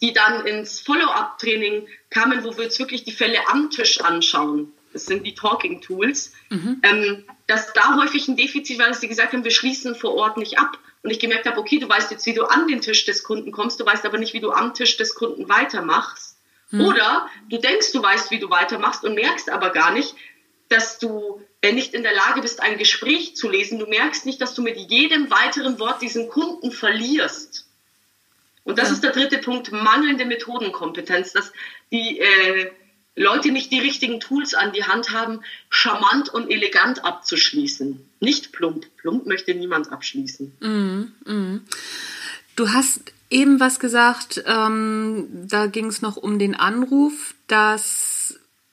die 0.00 0.12
dann 0.12 0.46
ins 0.46 0.80
Follow-up-Training 0.80 1.88
kamen, 2.08 2.44
wo 2.44 2.56
wir 2.56 2.64
uns 2.64 2.78
wirklich 2.78 3.04
die 3.04 3.12
Fälle 3.12 3.46
am 3.48 3.70
Tisch 3.70 4.00
anschauen. 4.00 4.72
Das 4.98 5.06
sind 5.06 5.24
die 5.24 5.34
Talking 5.34 5.80
Tools. 5.80 6.32
Mhm. 6.50 6.80
Ähm, 6.82 7.24
dass 7.46 7.72
da 7.72 7.96
häufig 7.96 8.26
ein 8.26 8.36
Defizit 8.36 8.78
war, 8.78 8.88
dass 8.88 9.00
sie 9.00 9.08
gesagt 9.08 9.32
haben, 9.32 9.44
wir 9.44 9.50
schließen 9.50 9.94
vor 9.94 10.14
Ort 10.14 10.36
nicht 10.36 10.58
ab. 10.58 10.78
Und 11.02 11.10
ich 11.10 11.20
gemerkt 11.20 11.46
habe, 11.46 11.58
okay, 11.58 11.78
du 11.78 11.88
weißt 11.88 12.10
jetzt, 12.10 12.26
wie 12.26 12.34
du 12.34 12.44
an 12.44 12.66
den 12.66 12.80
Tisch 12.80 13.04
des 13.04 13.22
Kunden 13.22 13.52
kommst, 13.52 13.78
du 13.78 13.86
weißt 13.86 14.04
aber 14.04 14.18
nicht, 14.18 14.34
wie 14.34 14.40
du 14.40 14.50
am 14.50 14.74
Tisch 14.74 14.96
des 14.96 15.14
Kunden 15.14 15.48
weitermachst. 15.48 16.36
Hm. 16.70 16.80
Oder 16.80 17.28
du 17.48 17.58
denkst, 17.58 17.92
du 17.92 18.02
weißt, 18.02 18.30
wie 18.30 18.40
du 18.40 18.50
weitermachst 18.50 19.04
und 19.04 19.14
merkst 19.14 19.50
aber 19.50 19.70
gar 19.70 19.92
nicht, 19.92 20.14
dass 20.68 20.98
du 20.98 21.40
äh, 21.62 21.72
nicht 21.72 21.94
in 21.94 22.02
der 22.02 22.14
Lage 22.14 22.42
bist, 22.42 22.60
ein 22.60 22.76
Gespräch 22.76 23.36
zu 23.36 23.48
lesen. 23.48 23.78
Du 23.78 23.86
merkst 23.86 24.26
nicht, 24.26 24.40
dass 24.40 24.54
du 24.54 24.62
mit 24.62 24.76
jedem 24.76 25.30
weiteren 25.30 25.78
Wort 25.78 26.02
diesen 26.02 26.28
Kunden 26.28 26.72
verlierst. 26.72 27.66
Und 28.64 28.78
das 28.78 28.88
ja. 28.88 28.94
ist 28.94 29.04
der 29.04 29.12
dritte 29.12 29.38
Punkt, 29.38 29.72
mangelnde 29.72 30.26
Methodenkompetenz, 30.26 31.32
dass 31.32 31.52
die 31.90 32.18
äh, 32.18 32.70
Leute 33.16 33.50
nicht 33.50 33.72
die 33.72 33.80
richtigen 33.80 34.20
Tools 34.20 34.54
an 34.54 34.72
die 34.72 34.84
Hand 34.84 35.10
haben, 35.10 35.40
charmant 35.70 36.28
und 36.28 36.50
elegant 36.50 37.04
abzuschließen. 37.04 38.08
Nicht 38.20 38.52
plump. 38.52 38.86
Plump 38.96 39.26
möchte 39.26 39.54
niemand 39.54 39.90
abschließen. 39.90 40.52
Mm, 40.60 41.30
mm. 41.30 41.66
Du 42.54 42.72
hast 42.72 43.12
eben 43.30 43.60
was 43.60 43.80
gesagt, 43.80 44.42
ähm, 44.46 45.26
da 45.48 45.66
ging 45.66 45.86
es 45.86 46.02
noch 46.02 46.16
um 46.16 46.38
den 46.38 46.54
Anruf, 46.54 47.34
dass 47.46 48.17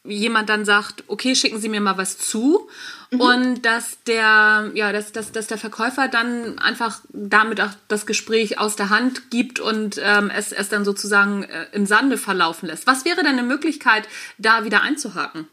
jemand 0.07 0.49
dann 0.49 0.65
sagt, 0.65 1.03
okay, 1.07 1.35
schicken 1.35 1.59
Sie 1.59 1.69
mir 1.69 1.81
mal 1.81 1.97
was 1.97 2.17
zu 2.17 2.69
mhm. 3.11 3.21
und 3.21 3.61
dass 3.65 4.03
der, 4.03 4.71
ja, 4.73 4.91
dass, 4.91 5.11
dass, 5.11 5.31
dass 5.31 5.47
der 5.47 5.57
Verkäufer 5.57 6.07
dann 6.07 6.59
einfach 6.59 7.01
damit 7.09 7.61
auch 7.61 7.71
das 7.87 8.05
Gespräch 8.05 8.59
aus 8.59 8.75
der 8.75 8.89
Hand 8.89 9.31
gibt 9.31 9.59
und 9.59 9.99
ähm, 10.03 10.31
es, 10.35 10.51
es 10.51 10.69
dann 10.69 10.85
sozusagen 10.85 11.43
äh, 11.43 11.67
im 11.71 11.85
Sande 11.85 12.17
verlaufen 12.17 12.67
lässt. 12.67 12.87
Was 12.87 13.05
wäre 13.05 13.17
denn 13.17 13.27
eine 13.27 13.43
Möglichkeit, 13.43 14.07
da 14.37 14.63
wieder 14.63 14.81
einzuhaken? 14.81 15.47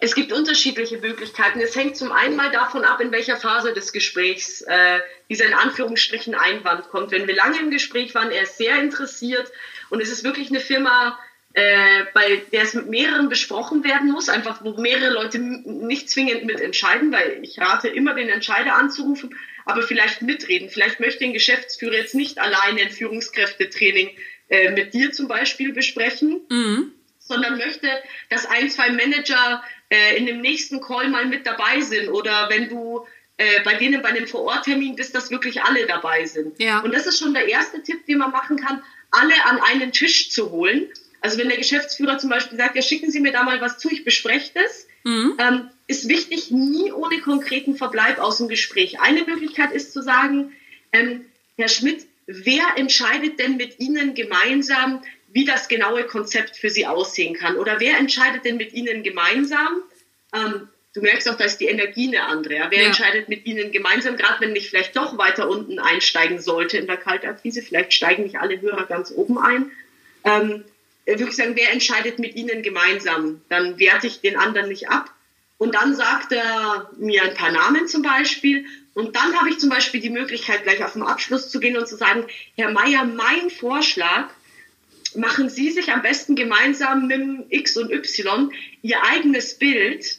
Es 0.00 0.14
gibt 0.14 0.32
unterschiedliche 0.32 0.98
Möglichkeiten. 0.98 1.60
Es 1.60 1.74
hängt 1.76 1.96
zum 1.96 2.12
einen 2.12 2.36
mal 2.36 2.50
davon 2.50 2.84
ab, 2.84 3.00
in 3.00 3.12
welcher 3.12 3.36
Phase 3.36 3.72
des 3.72 3.92
Gesprächs 3.92 4.62
äh, 4.62 5.00
dieser 5.28 5.46
in 5.46 5.54
Anführungsstrichen 5.54 6.34
Einwand 6.34 6.88
kommt. 6.88 7.10
Wenn 7.10 7.26
wir 7.26 7.34
lange 7.34 7.58
im 7.60 7.70
Gespräch 7.70 8.14
waren, 8.14 8.30
er 8.30 8.42
ist 8.42 8.58
sehr 8.58 8.80
interessiert 8.80 9.50
und 9.90 10.00
es 10.00 10.10
ist 10.10 10.24
wirklich 10.24 10.50
eine 10.50 10.60
Firma, 10.60 11.18
äh, 11.58 12.04
bei 12.14 12.36
der 12.52 12.62
es 12.62 12.74
mit 12.74 12.88
mehreren 12.88 13.28
besprochen 13.28 13.82
werden 13.82 14.12
muss, 14.12 14.28
einfach 14.28 14.62
wo 14.62 14.80
mehrere 14.80 15.12
Leute 15.12 15.40
nicht 15.40 16.08
zwingend 16.08 16.44
mitentscheiden, 16.44 17.10
weil 17.10 17.40
ich 17.42 17.58
rate 17.58 17.88
immer 17.88 18.14
den 18.14 18.28
Entscheider 18.28 18.76
anzurufen, 18.76 19.34
aber 19.64 19.82
vielleicht 19.82 20.22
mitreden. 20.22 20.70
Vielleicht 20.70 21.00
möchte 21.00 21.24
ein 21.24 21.32
Geschäftsführer 21.32 21.96
jetzt 21.96 22.14
nicht 22.14 22.38
alleine 22.38 22.82
ein 22.82 22.90
Führungskräftetraining 22.90 24.10
äh, 24.48 24.70
mit 24.70 24.94
dir 24.94 25.10
zum 25.10 25.26
Beispiel 25.26 25.72
besprechen, 25.72 26.42
mhm. 26.48 26.92
sondern 27.18 27.58
möchte, 27.58 27.88
dass 28.30 28.46
ein, 28.46 28.70
zwei 28.70 28.90
Manager 28.90 29.64
äh, 29.88 30.16
in 30.16 30.26
dem 30.26 30.40
nächsten 30.40 30.80
Call 30.80 31.08
mal 31.08 31.26
mit 31.26 31.44
dabei 31.44 31.80
sind 31.80 32.08
oder 32.08 32.50
wenn 32.50 32.68
du 32.68 33.04
äh, 33.36 33.62
bei 33.64 33.74
denen 33.74 34.00
bei 34.00 34.10
einem 34.10 34.28
Vororttermin 34.28 34.94
bist, 34.94 35.12
dass 35.12 35.32
wirklich 35.32 35.60
alle 35.62 35.86
dabei 35.86 36.24
sind. 36.24 36.60
Ja. 36.60 36.78
Und 36.80 36.94
das 36.94 37.08
ist 37.08 37.18
schon 37.18 37.34
der 37.34 37.48
erste 37.48 37.82
Tipp, 37.82 38.06
den 38.06 38.18
man 38.18 38.30
machen 38.30 38.58
kann, 38.58 38.80
alle 39.10 39.34
an 39.44 39.58
einen 39.60 39.90
Tisch 39.90 40.30
zu 40.30 40.52
holen 40.52 40.92
also 41.28 41.36
wenn 41.36 41.50
der 41.50 41.58
Geschäftsführer 41.58 42.16
zum 42.16 42.30
Beispiel 42.30 42.56
sagt, 42.56 42.74
ja, 42.74 42.80
schicken 42.80 43.10
Sie 43.10 43.20
mir 43.20 43.32
da 43.32 43.42
mal 43.42 43.60
was 43.60 43.76
zu, 43.76 43.90
ich 43.90 44.02
bespreche 44.02 44.50
das, 44.54 44.86
mhm. 45.04 45.34
ähm, 45.38 45.68
ist 45.86 46.08
wichtig, 46.08 46.50
nie 46.50 46.90
ohne 46.90 47.20
konkreten 47.20 47.76
Verbleib 47.76 48.18
aus 48.18 48.38
dem 48.38 48.48
Gespräch. 48.48 48.98
Eine 49.00 49.24
Möglichkeit 49.24 49.72
ist 49.72 49.92
zu 49.92 50.02
sagen, 50.02 50.52
ähm, 50.90 51.26
Herr 51.58 51.68
Schmidt, 51.68 52.06
wer 52.26 52.64
entscheidet 52.76 53.38
denn 53.38 53.58
mit 53.58 53.78
Ihnen 53.78 54.14
gemeinsam, 54.14 55.02
wie 55.30 55.44
das 55.44 55.68
genaue 55.68 56.04
Konzept 56.04 56.56
für 56.56 56.70
Sie 56.70 56.86
aussehen 56.86 57.34
kann? 57.34 57.56
Oder 57.56 57.78
wer 57.78 57.98
entscheidet 57.98 58.46
denn 58.46 58.56
mit 58.56 58.72
Ihnen 58.72 59.02
gemeinsam? 59.02 59.82
Ähm, 60.34 60.68
du 60.94 61.02
merkst 61.02 61.28
auch, 61.28 61.36
da 61.36 61.44
ist 61.44 61.58
die 61.58 61.66
Energie 61.66 62.08
eine 62.08 62.24
andere. 62.24 62.54
Ja? 62.54 62.70
Wer 62.70 62.80
ja. 62.80 62.86
entscheidet 62.86 63.28
mit 63.28 63.44
Ihnen 63.44 63.70
gemeinsam, 63.70 64.16
gerade 64.16 64.40
wenn 64.40 64.56
ich 64.56 64.70
vielleicht 64.70 64.96
doch 64.96 65.18
weiter 65.18 65.50
unten 65.50 65.78
einsteigen 65.78 66.40
sollte 66.40 66.78
in 66.78 66.86
der 66.86 66.96
Kaltakquise, 66.96 67.60
vielleicht 67.60 67.92
steigen 67.92 68.22
nicht 68.22 68.38
alle 68.38 68.58
Hörer 68.62 68.86
ganz 68.86 69.12
oben 69.14 69.36
ein. 69.36 69.70
Ähm, 70.24 70.64
äh, 70.64 70.77
wirklich 71.16 71.36
sagen, 71.36 71.56
wer 71.56 71.72
entscheidet 71.72 72.18
mit 72.18 72.34
Ihnen 72.34 72.62
gemeinsam? 72.62 73.40
Dann 73.48 73.78
werte 73.78 74.06
ich 74.06 74.20
den 74.20 74.36
anderen 74.36 74.68
nicht 74.68 74.88
ab. 74.90 75.14
Und 75.56 75.74
dann 75.74 75.94
sagt 75.94 76.32
er 76.32 76.90
mir 76.98 77.24
ein 77.24 77.34
paar 77.34 77.50
Namen 77.50 77.88
zum 77.88 78.02
Beispiel. 78.02 78.66
Und 78.94 79.16
dann 79.16 79.34
habe 79.36 79.50
ich 79.50 79.58
zum 79.58 79.70
Beispiel 79.70 80.00
die 80.00 80.10
Möglichkeit, 80.10 80.64
gleich 80.64 80.84
auf 80.84 80.92
den 80.92 81.02
Abschluss 81.02 81.50
zu 81.50 81.60
gehen 81.60 81.76
und 81.76 81.88
zu 81.88 81.96
sagen, 81.96 82.26
Herr 82.56 82.70
Meier, 82.70 83.04
mein 83.04 83.50
Vorschlag, 83.50 84.28
machen 85.14 85.48
Sie 85.48 85.70
sich 85.70 85.90
am 85.90 86.02
besten 86.02 86.36
gemeinsam 86.36 87.06
mit 87.06 87.46
X 87.50 87.76
und 87.76 87.90
Y 87.90 88.52
Ihr 88.82 89.02
eigenes 89.02 89.58
Bild, 89.58 90.18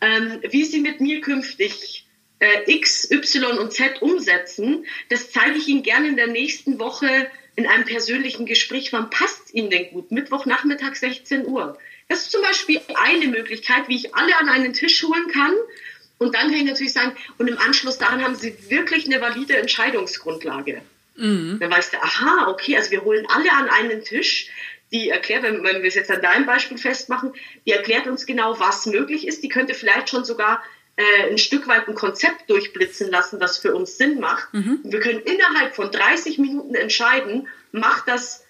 ähm, 0.00 0.40
wie 0.48 0.64
Sie 0.64 0.80
mit 0.80 1.00
mir 1.00 1.20
künftig 1.20 2.06
äh, 2.40 2.72
X, 2.72 3.10
Y 3.10 3.58
und 3.58 3.72
Z 3.72 4.02
umsetzen. 4.02 4.84
Das 5.08 5.30
zeige 5.30 5.58
ich 5.58 5.68
Ihnen 5.68 5.82
gerne 5.82 6.08
in 6.08 6.16
der 6.16 6.26
nächsten 6.26 6.78
Woche 6.78 7.30
in 7.56 7.66
einem 7.66 7.84
persönlichen 7.84 8.46
Gespräch, 8.46 8.92
wann 8.92 9.10
passt 9.10 9.52
Ihnen 9.52 9.70
denn 9.70 9.90
gut? 9.90 10.10
Mittwochnachmittag 10.10 10.94
16 10.94 11.46
Uhr. 11.46 11.78
Das 12.08 12.22
ist 12.22 12.32
zum 12.32 12.42
Beispiel 12.42 12.80
eine 12.94 13.28
Möglichkeit, 13.28 13.88
wie 13.88 13.96
ich 13.96 14.14
alle 14.14 14.36
an 14.36 14.48
einen 14.48 14.72
Tisch 14.72 15.02
holen 15.02 15.28
kann. 15.32 15.54
Und 16.18 16.34
dann 16.34 16.48
kann 16.48 16.56
ich 16.56 16.64
natürlich 16.64 16.92
sagen, 16.92 17.16
und 17.38 17.48
im 17.48 17.58
Anschluss 17.58 17.98
daran 17.98 18.22
haben 18.22 18.34
Sie 18.34 18.54
wirklich 18.68 19.06
eine 19.06 19.20
valide 19.20 19.56
Entscheidungsgrundlage. 19.56 20.82
Mhm. 21.16 21.58
Dann 21.60 21.70
weißt 21.70 21.92
du, 21.92 22.02
aha, 22.02 22.48
okay, 22.48 22.76
also 22.76 22.90
wir 22.90 23.04
holen 23.04 23.26
alle 23.28 23.52
an 23.52 23.68
einen 23.68 24.04
Tisch. 24.04 24.48
Die 24.92 25.08
erklärt, 25.08 25.44
wenn, 25.44 25.62
wenn 25.62 25.82
wir 25.82 25.88
es 25.88 25.94
jetzt 25.94 26.10
an 26.10 26.20
deinem 26.20 26.46
Beispiel 26.46 26.76
festmachen, 26.76 27.32
die 27.64 27.70
erklärt 27.70 28.08
uns 28.08 28.26
genau, 28.26 28.58
was 28.58 28.86
möglich 28.86 29.26
ist. 29.26 29.42
Die 29.44 29.48
könnte 29.48 29.74
vielleicht 29.74 30.08
schon 30.08 30.24
sogar 30.24 30.62
äh, 31.00 31.30
ein 31.30 31.38
Stück 31.38 31.66
weit 31.66 31.88
ein 31.88 31.94
Konzept 31.94 32.50
durchblitzen 32.50 33.10
lassen, 33.10 33.40
das 33.40 33.58
für 33.58 33.74
uns 33.74 33.96
Sinn 33.96 34.20
macht. 34.20 34.52
Mhm. 34.52 34.80
Wir 34.84 35.00
können 35.00 35.20
innerhalb 35.20 35.74
von 35.74 35.90
30 35.90 36.38
Minuten 36.38 36.74
entscheiden, 36.74 37.48
macht 37.72 38.06
das 38.06 38.44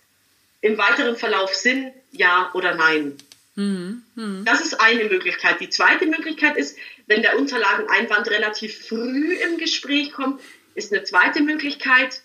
im 0.61 0.77
weiteren 0.77 1.17
Verlauf 1.17 1.55
Sinn, 1.55 1.93
ja 2.11 2.51
oder 2.55 2.75
nein. 2.75 3.17
Mhm. 3.55 4.03
Mhm. 4.17 4.45
Das 4.45 4.61
ist 4.61 4.81
eine 4.81 5.05
Möglichkeit. 5.05 5.61
Die 5.61 5.71
zweite 5.71 6.07
Möglichkeit 6.07 6.57
ist, 6.57 6.77
wenn 7.07 7.23
der 7.23 7.39
Unterlageneinwand 7.39 8.29
relativ 8.31 8.87
früh 8.87 9.35
im 9.35 9.59
Gespräch 9.59 10.13
kommt, 10.13 10.41
ist 10.75 10.93
eine 10.93 11.05
zweite 11.05 11.43
Möglichkeit, 11.43 12.21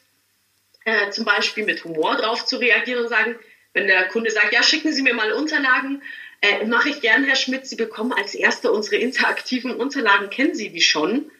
äh, 0.85 1.11
zum 1.11 1.25
Beispiel 1.25 1.65
mit 1.65 1.83
Humor 1.83 2.15
drauf 2.15 2.45
zu 2.45 2.57
reagieren 2.57 3.03
und 3.03 3.09
sagen, 3.09 3.35
wenn 3.73 3.87
der 3.87 4.07
Kunde 4.07 4.31
sagt, 4.31 4.53
ja, 4.53 4.63
schicken 4.63 4.91
Sie 4.91 5.03
mir 5.03 5.13
mal 5.13 5.33
Unterlagen, 5.33 6.01
äh, 6.41 6.65
Mache 6.65 6.89
ich 6.89 7.01
gern, 7.01 7.23
Herr 7.23 7.35
Schmidt. 7.35 7.65
Sie 7.67 7.75
bekommen 7.75 8.13
als 8.13 8.35
Erster 8.35 8.71
unsere 8.71 8.97
interaktiven 8.97 9.75
Unterlagen. 9.75 10.29
Kennen 10.29 10.55
Sie 10.55 10.69
die 10.69 10.81
schon? 10.81 11.31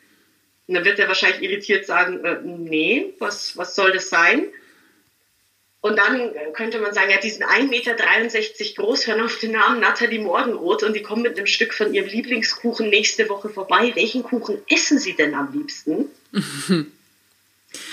Und 0.67 0.73
dann 0.73 0.85
wird 0.85 0.99
er 0.99 1.07
wahrscheinlich 1.07 1.41
irritiert 1.41 1.85
sagen, 1.85 2.23
äh, 2.25 2.39
nee, 2.43 3.13
was, 3.19 3.55
was 3.57 3.75
soll 3.75 3.91
das 3.91 4.09
sein? 4.09 4.45
Und 5.85 5.99
dann 5.99 6.31
könnte 6.53 6.79
man 6.79 6.95
sagen, 6.95 7.11
ja, 7.11 7.19
die 7.19 7.29
sind 7.29 7.43
1,63 7.43 7.69
Meter 7.69 7.93
groß, 8.75 9.05
hören 9.05 9.21
auf 9.21 9.37
den 9.37 9.51
Namen 9.51 9.79
Nathalie 9.79 10.19
Morgenroth 10.19 10.81
und 10.81 10.95
die 10.95 11.03
kommen 11.03 11.21
mit 11.21 11.37
einem 11.37 11.45
Stück 11.45 11.75
von 11.75 11.93
ihrem 11.93 12.07
Lieblingskuchen 12.07 12.89
nächste 12.89 13.29
Woche 13.29 13.49
vorbei. 13.49 13.91
Welchen 13.93 14.23
Kuchen 14.23 14.57
essen 14.67 14.97
Sie 14.97 15.13
denn 15.13 15.35
am 15.35 15.53
liebsten? 15.53 16.09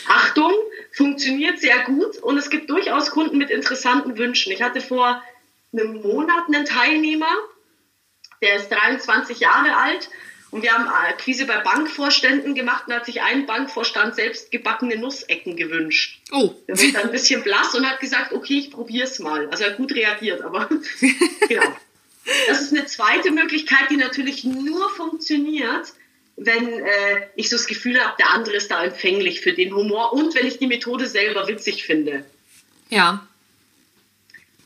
Achtung, 0.08 0.52
funktioniert 0.92 1.58
sehr 1.58 1.80
gut 1.80 2.16
und 2.16 2.38
es 2.38 2.48
gibt 2.48 2.70
durchaus 2.70 3.10
Kunden 3.10 3.36
mit 3.36 3.50
interessanten 3.50 4.16
Wünschen. 4.16 4.52
Ich 4.52 4.62
hatte 4.62 4.80
vor 4.80 5.22
einem 5.72 6.02
Monat 6.02 6.46
einen 6.48 6.64
Teilnehmer, 6.64 7.34
der 8.40 8.56
ist 8.56 8.70
23 8.70 9.40
Jahre 9.40 9.76
alt 9.76 10.10
und 10.52 10.62
wir 10.62 10.72
haben 10.72 10.86
Akquise 10.86 11.46
bei 11.46 11.58
Bankvorständen 11.58 12.54
gemacht 12.54 12.84
und 12.86 12.94
hat 12.94 13.06
sich 13.06 13.22
ein 13.22 13.46
Bankvorstand 13.46 14.14
selbst 14.14 14.50
gebackene 14.50 14.98
Nussecken 14.98 15.56
gewünscht. 15.56 16.20
Oh. 16.30 16.54
Der 16.68 16.78
wird 16.78 16.94
dann 16.94 17.04
ein 17.04 17.10
bisschen 17.10 17.42
blass 17.42 17.74
und 17.74 17.88
hat 17.88 18.00
gesagt, 18.00 18.32
okay, 18.32 18.58
ich 18.58 18.70
probiere 18.70 19.04
es 19.04 19.18
mal. 19.18 19.48
Also 19.48 19.64
er 19.64 19.70
hat 19.70 19.78
gut 19.78 19.92
reagiert, 19.94 20.42
aber 20.42 20.68
genau. 21.48 21.76
Das 22.48 22.60
ist 22.60 22.72
eine 22.72 22.84
zweite 22.84 23.30
Möglichkeit, 23.30 23.90
die 23.90 23.96
natürlich 23.96 24.44
nur 24.44 24.90
funktioniert, 24.90 25.94
wenn 26.36 26.68
äh, 26.68 27.28
ich 27.34 27.48
so 27.48 27.56
das 27.56 27.66
Gefühl 27.66 27.98
habe, 27.98 28.14
der 28.18 28.30
andere 28.30 28.56
ist 28.56 28.70
da 28.70 28.84
empfänglich 28.84 29.40
für 29.40 29.54
den 29.54 29.74
Humor 29.74 30.12
und 30.12 30.34
wenn 30.34 30.46
ich 30.46 30.58
die 30.58 30.66
Methode 30.66 31.06
selber 31.06 31.48
witzig 31.48 31.84
finde. 31.84 32.26
Ja. 32.90 33.26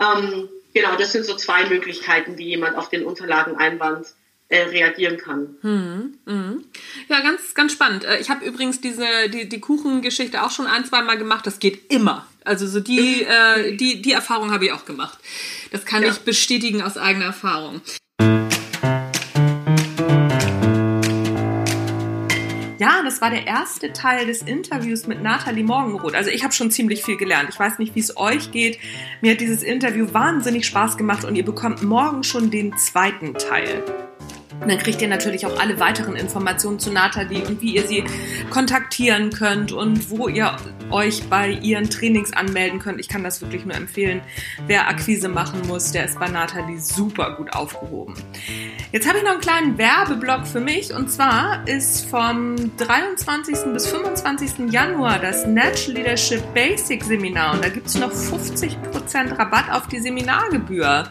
Ähm, 0.00 0.48
Genau, 0.76 0.94
das 0.94 1.12
sind 1.12 1.24
so 1.24 1.34
zwei 1.34 1.64
Möglichkeiten, 1.70 2.36
wie 2.36 2.48
jemand 2.48 2.76
auf 2.76 2.90
den 2.90 3.06
Unterlageneinwand 3.06 4.08
äh, 4.48 4.60
reagieren 4.64 5.16
kann. 5.16 5.56
Hm, 5.62 6.18
hm. 6.26 6.64
Ja, 7.08 7.20
ganz, 7.20 7.54
ganz 7.54 7.72
spannend. 7.72 8.04
Äh, 8.04 8.18
ich 8.18 8.28
habe 8.28 8.44
übrigens 8.44 8.82
diese, 8.82 9.30
die, 9.30 9.48
die 9.48 9.58
Kuchengeschichte 9.58 10.42
auch 10.42 10.50
schon 10.50 10.66
ein, 10.66 10.84
zwei 10.84 11.00
Mal 11.00 11.16
gemacht. 11.16 11.46
Das 11.46 11.60
geht 11.60 11.90
immer. 11.90 12.26
Also 12.44 12.66
so 12.66 12.80
die, 12.80 13.24
mhm. 13.24 13.26
äh, 13.72 13.76
die, 13.78 14.02
die 14.02 14.12
Erfahrung 14.12 14.50
habe 14.50 14.66
ich 14.66 14.72
auch 14.72 14.84
gemacht. 14.84 15.18
Das 15.70 15.86
kann 15.86 16.02
ja. 16.02 16.10
ich 16.10 16.18
bestätigen 16.18 16.82
aus 16.82 16.98
eigener 16.98 17.24
Erfahrung. 17.24 17.80
Ja, 22.78 23.02
das 23.02 23.22
war 23.22 23.30
der 23.30 23.46
erste 23.46 23.92
Teil 23.94 24.26
des 24.26 24.42
Interviews 24.42 25.06
mit 25.06 25.22
Nathalie 25.22 25.64
Morgenroth. 25.64 26.14
Also 26.14 26.30
ich 26.30 26.44
habe 26.44 26.52
schon 26.52 26.70
ziemlich 26.70 27.02
viel 27.02 27.16
gelernt. 27.16 27.48
Ich 27.50 27.58
weiß 27.58 27.78
nicht, 27.78 27.94
wie 27.94 28.00
es 28.00 28.16
euch 28.18 28.50
geht. 28.50 28.78
Mir 29.22 29.32
hat 29.32 29.40
dieses 29.40 29.62
Interview 29.62 30.12
wahnsinnig 30.12 30.66
Spaß 30.66 30.98
gemacht 30.98 31.24
und 31.24 31.36
ihr 31.36 31.44
bekommt 31.44 31.82
morgen 31.82 32.22
schon 32.22 32.50
den 32.50 32.76
zweiten 32.76 33.32
Teil. 33.34 33.82
Und 34.60 34.68
dann 34.70 34.78
kriegt 34.78 35.02
ihr 35.02 35.08
natürlich 35.08 35.46
auch 35.46 35.60
alle 35.60 35.78
weiteren 35.78 36.16
Informationen 36.16 36.78
zu 36.78 36.90
Nathalie 36.90 37.46
und 37.46 37.60
wie 37.60 37.76
ihr 37.76 37.86
sie 37.86 38.04
kontaktieren 38.50 39.30
könnt 39.30 39.72
und 39.72 40.10
wo 40.10 40.28
ihr 40.28 40.56
euch 40.90 41.22
bei 41.28 41.50
ihren 41.50 41.90
Trainings 41.90 42.32
anmelden 42.32 42.78
könnt. 42.78 43.00
Ich 43.00 43.08
kann 43.08 43.22
das 43.24 43.40
wirklich 43.40 43.64
nur 43.64 43.74
empfehlen. 43.74 44.20
Wer 44.66 44.88
Akquise 44.88 45.28
machen 45.28 45.60
muss, 45.66 45.92
der 45.92 46.04
ist 46.04 46.18
bei 46.18 46.28
Nathalie 46.28 46.80
super 46.80 47.36
gut 47.36 47.52
aufgehoben. 47.52 48.14
Jetzt 48.92 49.06
habe 49.06 49.18
ich 49.18 49.24
noch 49.24 49.32
einen 49.32 49.40
kleinen 49.40 49.78
Werbeblock 49.78 50.46
für 50.46 50.60
mich 50.60 50.94
und 50.94 51.10
zwar 51.10 51.66
ist 51.66 52.08
vom 52.08 52.56
23. 52.76 53.72
bis 53.72 53.86
25. 53.88 54.70
Januar 54.72 55.18
das 55.18 55.46
Natural 55.46 55.96
Leadership 55.96 56.42
Basic 56.54 57.02
Seminar 57.04 57.54
und 57.54 57.64
da 57.64 57.68
gibt 57.68 57.88
es 57.88 57.96
noch 57.96 58.12
50% 58.12 59.38
Rabatt 59.38 59.70
auf 59.70 59.88
die 59.88 60.00
Seminargebühr. 60.00 61.08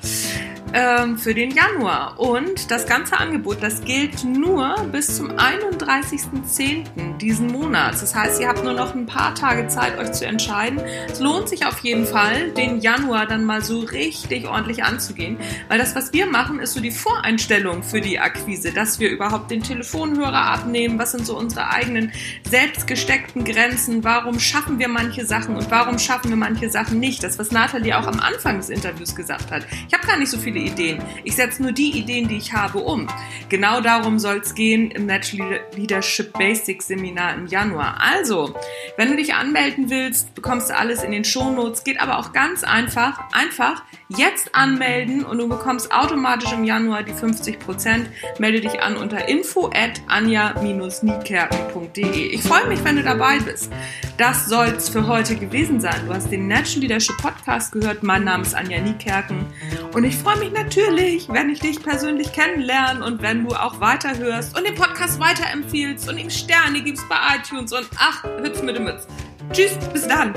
Ähm, 0.76 1.18
für 1.18 1.34
den 1.34 1.52
Januar. 1.52 2.20
Und 2.20 2.70
das 2.70 2.86
ganze 2.86 3.18
Angebot, 3.18 3.64
das 3.64 3.82
gilt 3.82 4.26
nur 4.26 4.76
bis 4.92 5.16
zum 5.16 5.32
31.10. 5.32 7.18
diesen 7.18 7.48
Monats. 7.48 8.02
Das 8.02 8.14
heißt, 8.14 8.42
ihr 8.42 8.50
habt 8.50 8.64
nur 8.64 8.74
noch 8.74 8.94
ein 8.94 9.06
paar 9.06 9.34
Tage 9.34 9.68
Zeit, 9.70 9.98
euch 9.98 10.12
zu 10.12 10.26
entscheiden. 10.26 10.82
Es 11.10 11.22
lohnt 11.22 11.48
sich 11.48 11.66
auf 11.66 11.80
jeden 11.80 12.06
Fall, 12.06 12.52
den 12.52 12.82
Januar 12.82 13.26
dann 13.26 13.46
mal 13.46 13.64
so 13.64 13.80
richtig 13.80 14.48
ordentlich 14.48 14.84
anzugehen, 14.84 15.38
weil 15.70 15.78
das, 15.78 15.96
was 15.96 16.12
wir 16.12 16.26
machen, 16.26 16.60
ist 16.60 16.74
so 16.74 16.82
die 16.82 16.92
Voreinstellung 16.92 17.82
für 17.82 18.02
die 18.02 18.20
Akquise, 18.20 18.74
dass 18.74 19.00
wir 19.00 19.10
überhaupt 19.10 19.52
den 19.52 19.64
Telefonhörer 19.64 20.42
abnehmen, 20.42 21.00
was 21.00 21.12
sind 21.12 21.26
so 21.26 21.38
unsere 21.38 21.70
eigenen 21.70 22.12
selbst 22.50 22.86
gesteckten 22.86 23.46
Grenzen, 23.46 24.04
warum 24.04 24.40
schaffen 24.40 24.78
wir 24.78 24.90
manche 24.90 25.26
Sachen 25.26 25.56
und 25.56 25.72
warum 25.72 26.00
schaffen 26.00 26.30
wir 26.30 26.38
manche 26.38 26.70
Sachen 26.70 27.00
nicht. 27.00 27.24
Das, 27.24 27.40
was 27.40 27.52
Nathalie 27.52 27.98
auch 27.98 28.08
am 28.08 28.20
Anfang 28.20 28.58
des 28.58 28.70
Interviews 28.70 29.16
gesagt 29.16 29.52
hat. 29.52 29.66
Ich 29.88 29.94
habe 29.94 30.06
gar 30.06 30.18
nicht 30.18 30.30
so 30.30 30.38
viele 30.38 30.64
Ideen. 30.65 31.01
Ich 31.23 31.36
setze 31.36 31.62
nur 31.62 31.71
die 31.71 31.97
Ideen, 31.97 32.28
die 32.28 32.38
ich 32.38 32.54
habe, 32.54 32.80
um. 32.80 33.08
Genau 33.49 33.82
darum 33.82 34.19
soll 34.19 34.38
es 34.38 34.56
gehen 34.56 34.91
im 34.91 35.06
Natural 35.06 35.60
Leadership 35.75 36.34
Basics 36.34 36.88
Seminar 36.88 37.36
im 37.36 37.47
Januar. 37.47 37.97
Also, 37.99 38.56
wenn 38.97 39.10
du 39.10 39.17
dich 39.17 39.34
anmelden 39.34 39.89
willst, 39.89 40.34
bekommst 40.36 40.69
du 40.69 40.78
alles 40.78 41.04
in 41.04 41.12
den 41.12 41.23
Shownotes. 41.23 41.84
Geht 41.84 41.99
aber 41.99 42.19
auch 42.19 42.34
ganz 42.34 42.63
einfach. 42.63 43.32
Einfach 43.32 43.84
jetzt 44.10 44.54
anmelden 44.54 45.25
und 45.25 45.39
du 45.39 45.49
bekommst 45.49 45.91
automatisch 45.91 46.54
im 46.54 46.63
Januar 46.63 47.01
die 47.04 47.13
50% 47.13 48.06
Melde 48.39 48.62
dich 48.62 48.82
an 48.82 48.97
unter 48.97 49.28
info 49.28 49.71
at 49.73 50.01
anja-niekerken.de. 50.08 52.28
Ich 52.28 52.43
freue 52.43 52.67
mich, 52.67 52.84
wenn 52.84 52.97
du 52.97 53.04
dabei 53.04 53.39
bist. 53.39 53.71
Das 54.17 54.47
soll 54.47 54.67
es 54.67 54.89
für 54.89 55.08
heute 55.08 55.36
gewesen 55.36 55.82
sein. 55.82 56.06
Du 56.06 56.13
hast 56.13 56.32
den 56.32 56.47
Natural 56.47 56.82
Leadership 56.82 57.17
Podcast 57.17 57.71
gehört. 57.71 58.04
Mein 58.04 58.23
Name 58.23 58.43
ist 58.43 58.54
Anja 58.56 58.80
Niekerken 58.80 59.47
und 59.93 60.04
ich 60.04 60.15
freue 60.15 60.38
mich 60.38 60.51
natürlich, 60.56 61.30
wenn 61.30 61.50
ich 61.50 61.60
dich 61.60 61.84
persönlich 61.84 62.32
kennenlerne 62.32 63.06
und 63.06 63.22
wenn 63.22 63.46
du 63.46 63.54
auch 63.54 63.80
weiterhörst 63.80 64.58
und 64.58 64.65
den 64.65 64.76
Podcast 64.76 65.20
weiterempfiehlst 65.20 66.10
und 66.10 66.18
ihm 66.18 66.30
Sterne 66.30 66.82
gibst 66.82 67.08
bei 67.10 67.15
iTunes 67.36 67.72
und 67.74 67.88
ach, 67.98 68.24
hüpf 68.24 68.63
mit 68.63 68.76
dem 68.76 68.86
Mütz. 68.86 69.06
Tschüss, 69.52 69.78
bis 69.94 70.08
dann. 70.08 70.34